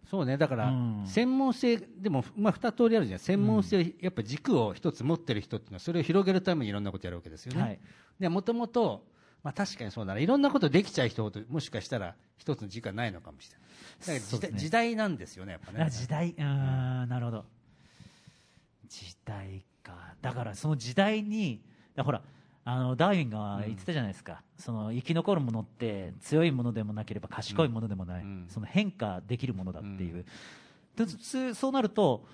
[0.10, 0.38] そうね。
[0.38, 1.04] だから、うん。
[1.06, 3.20] 専門性でも、まあ、2通りあるじゃん。
[3.20, 7.80] 専門性、やっぱ軸を一つ持ってる人っていうのはそれを広げるためにいろんなことやるわけですよね、はい。
[8.20, 9.06] でもともと、
[9.44, 10.20] まあ、確かにそうだな。
[10.20, 14.20] いろんなことできちゃう人ほどもしかしたら一つの軸がないのかもしれない。
[14.20, 14.60] だから時ね。
[14.60, 15.84] 時代なんですよねやっぱね。
[15.84, 16.30] あ時代。
[16.30, 17.46] うーんなるほど。
[18.88, 20.16] 時代か。
[20.22, 21.64] だからその時代に
[21.96, 22.22] だほら
[22.64, 28.46] あのダーウィンが言ってたじゃないですか、その生き残るものって強いものでもなければ賢いものでもない、うん。
[28.50, 30.26] その変化できるものだっていう、
[30.96, 32.26] でつそうなると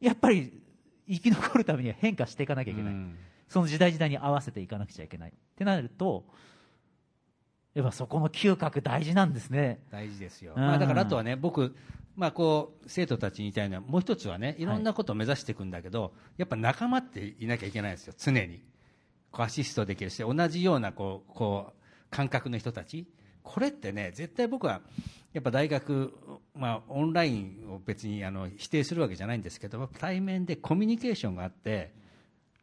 [0.00, 0.62] やっぱり
[1.08, 3.16] 生き残るためには変化していかなきゃいけない、うん。
[3.48, 5.30] その時代時代に合わせていかなくちゃいけない。
[5.30, 6.24] ってなると
[7.74, 9.80] やっぱそこの嗅覚大事なんですね。
[9.90, 10.62] 大事ですよ、うん。
[10.62, 11.74] まあ、だからあとはね僕、
[12.16, 18.14] まあ、こう生徒たちに言いたいのはもう一つはねいろんなことを目指していくんだけど、やっぱ仲間っていなきゃいけないんですよ。
[18.18, 18.60] 常に
[19.30, 21.72] こうアシストできるし同じようなこうこう
[22.10, 23.06] 感覚の人たち。
[23.42, 24.80] これってね絶対僕は
[25.32, 26.12] やっぱ大学、
[26.54, 31.92] まあ、オンラインを別にあの否定するわけじゃないんですけど対面でコミュニケーションがあって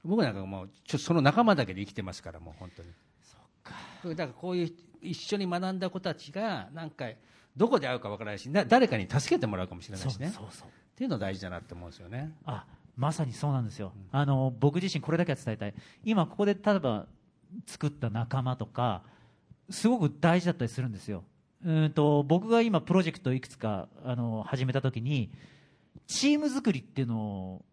[0.04, 2.90] 僕なんかもうちょその仲間だけで生きてますからもう本当に。
[4.16, 7.06] だからこういう一緒に学んだ子たちがなんか
[7.56, 10.28] どこで会うかわからないしな誰かに助けてもらうかもしれないしね。
[10.28, 10.68] そうそうそう。
[10.68, 12.32] っていうの大事だなって思うんですよね。
[12.46, 12.66] あ
[12.98, 15.74] まさにそうなんですよ、あの僕自身これだけは伝えたい。
[16.04, 17.06] 今ここで例えば
[17.66, 19.04] 作った仲間とか
[19.70, 21.24] すごく大事だったりするんですよ。
[21.64, 25.32] うーんと僕が今プロジェクトをいくつかあの始めた時に
[26.08, 27.66] チーム作りっていうのを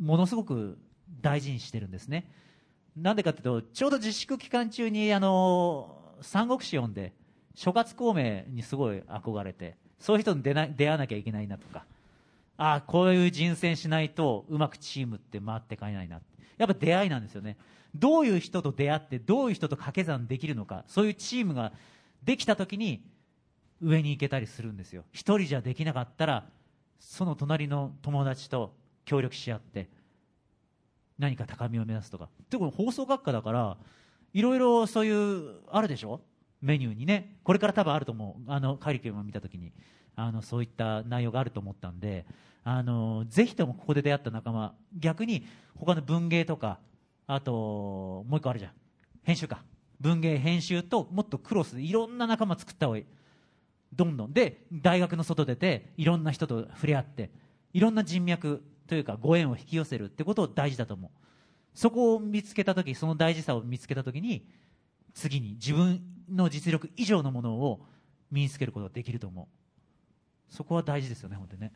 [0.00, 0.78] ものすごく
[1.20, 2.30] 大事にしてるんですね。
[2.96, 7.12] なんでかっていうとちょうど自粛期間中にあの三国志読んで
[7.54, 11.84] 諸葛孔明にすごい憧れてそういう人に出な出会わなきゃいけないなとか
[12.56, 16.20] ああこういう人選しないとうまくチームって回っていかないな。
[16.56, 17.56] やっぱ出会いなんですよね。
[17.94, 21.72] どういう人と出会ってどういう人と掛け算できるのかそういうチームが
[22.22, 23.04] できた時に
[23.80, 25.04] 上に行けたりするんですよ。
[25.12, 26.46] 一人じゃできなかったら
[26.98, 28.74] その隣の友達と
[29.04, 29.88] 協力し合って
[31.18, 32.28] 何か高みを目指すとか。
[32.50, 33.76] でこれ放送学科だから
[34.32, 36.20] いろいろそういうあるでしょ？
[36.60, 37.36] メニューにね。
[37.44, 38.50] これから多分あると思う。
[38.50, 39.72] あのカリキュラムを見た時に。
[40.16, 42.24] あのそういった内容があると思ったんで
[42.62, 45.46] あのぜひともここで出会った仲間逆に
[45.76, 46.78] 他の文芸とか
[47.26, 48.72] あともう一個あるじゃん。
[49.22, 49.62] 編集か。
[50.00, 53.04] 文芸編集ともっとクロスでいろんな仲間作った方がいい。
[53.94, 54.32] どんどん。
[54.32, 57.30] で大学の外出ていろんな人と触れ合って
[57.72, 61.10] いろんな人脈というかご縁を引き寄せるってことを大事だと思う。
[61.74, 64.46] そこを見つけた時その大事さを見つけた時に
[65.12, 67.80] 次に自分の実力以上のものを
[68.30, 69.63] 身につけることができると思う。
[70.50, 71.72] そこは大事ですよね本当にね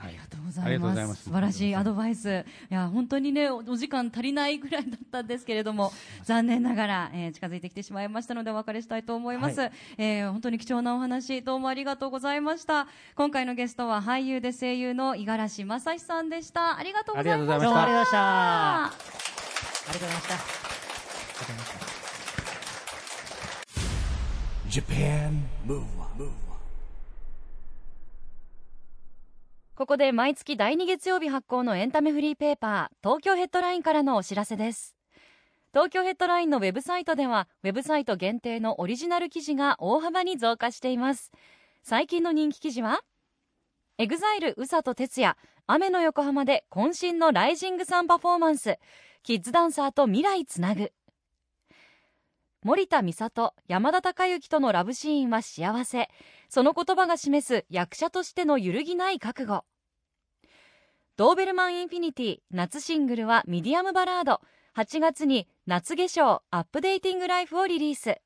[0.00, 0.86] ありがとうござありいます。
[0.86, 2.44] がとうございます素晴らしいアドバイス。
[2.70, 5.90] いや、本当にね、おお時間足りないぐらいだったんですけれども、
[6.22, 9.60] 残念ながら、えー近づいてきてしまいましたので、お別れしたいと思います。
[9.96, 12.86] えー本当に貴重なお話、どうもありがとうございました。
[13.16, 16.78] 今回のゲストは俳優で声優の五十嵐正史さんでした。
[16.78, 17.54] ありがとうございました。
[17.54, 18.90] ありがとうございましたあ
[19.88, 21.88] りがとうございましたありがとうございましたありがとうございました
[24.68, 26.30] Japan Move Up,
[29.78, 34.96] ここで毎月第2月曜日発行のエンタメフリーペーパー東京ヘッドラインからのお知らせです。
[35.72, 41.30] 東京ヘッドラインのウェブサイトではウェブサイト限定のオリジナル記事が大幅に増加しています。
[41.84, 43.02] 最近の人気記事は
[43.98, 45.36] EXILE USA と TETSUYA
[45.68, 48.78] 雨の横浜で渾身の Rising Sun パフォーマンス。
[49.22, 50.90] キッズダンサーと未来つなぐ。
[52.68, 56.10] 森田美里山田孝之とのラブシーンは幸せ。
[56.50, 59.64] その言葉が示す役者としての揺るぎない覚悟。
[61.16, 64.42] ドーベルマンインフィニティ夏シングルはミディアムバラード。
[64.76, 68.18] 8月に夏化粧アップデーティングライフをリリース。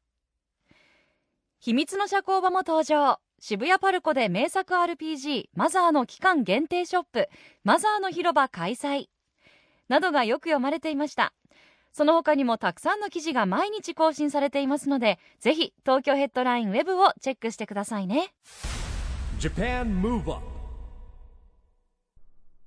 [1.61, 3.21] 秘密の社交場も登場。
[3.39, 7.29] 渋谷パルコで名作 RPG マザーの期間限定ショップ
[7.63, 9.07] マザーの広場開催。
[9.89, 11.33] などがよく読まれていました。
[11.93, 18.33] その他にもたくさんの記事が毎日更新されていますのでぜひ東京ヘッドラインウェブをチェックしてくださいね。
[19.39, 20.53] Japan Move Up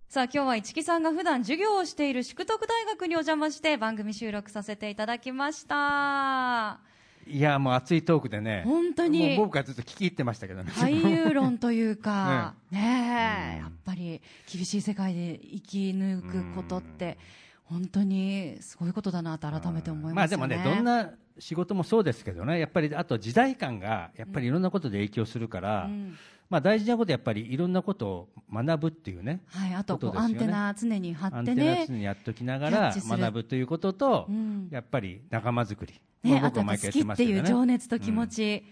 [0.09, 6.79] さあ今日は市木さんが普段授業をしている淑徳大学にお邪魔して番組収録させていただきました。
[7.27, 8.61] いやもう熱いトークでね。
[8.65, 9.35] 本当に。
[9.35, 14.21] 僕はずっと聞き入ってましたけどね俳優論というか、 ねえ、うんやっぱり
[14.51, 17.17] 厳しい世界で生き抜くことって、
[17.65, 20.45] 本当にすごいことだなと改めて思いまますよね。
[20.45, 26.15] あでもねどんな仕事もそうですけどねやっぱりあと時代感がやっぱりいろんなことで影響するから、うん。
[26.47, 30.13] まあ大事なことはやっぱりいろんなことを学ぶっていうねはい、あとこね。
[30.15, 34.67] アンテナ常に張アンテナってね常、にやっときながら学ぶということと、うん。
[34.71, 38.27] やっぱり仲間づくり、ね、まああとやっぱ好きっていう情熱と気持うん。
[38.27, 38.63] ち、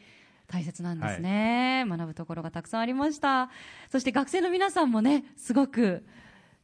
[0.48, 3.50] 大切なんですね、学ぶところがたくさんありました。
[3.89, 6.06] そして学生の皆さんもねすごく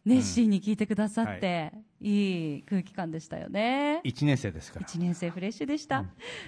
[0.05, 4.01] 熱心に聞いてくださって、い、い空気感でしたよね。
[4.05, 4.85] 1年生ですから。
[4.85, 6.05] 1年生フレッシュでした、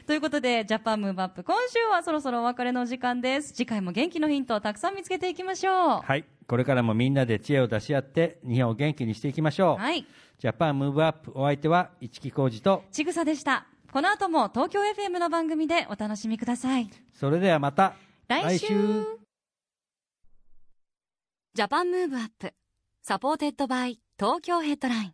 [0.08, 3.54] ということでジャパンムーブアップ今週はそろそろお別れの時間です。
[3.54, 6.02] 次回も元気のヒントをたくさん見つけていきましょう。
[6.02, 6.26] はい。
[6.48, 10.06] これからもみんなで知恵を出し合って日本を元気にしていきましょう、はい。
[10.38, 12.84] ジャパンムーブアップお相手は市木浩二と。
[12.92, 13.68] ちぐさでした。
[13.92, 16.90] この後も東京 FM の番組でお楽しみください。
[17.14, 17.96] それではまた
[18.28, 18.68] 来週。
[21.54, 22.54] Japan Move Up
[23.02, 25.14] supported by 東京ヘッドライン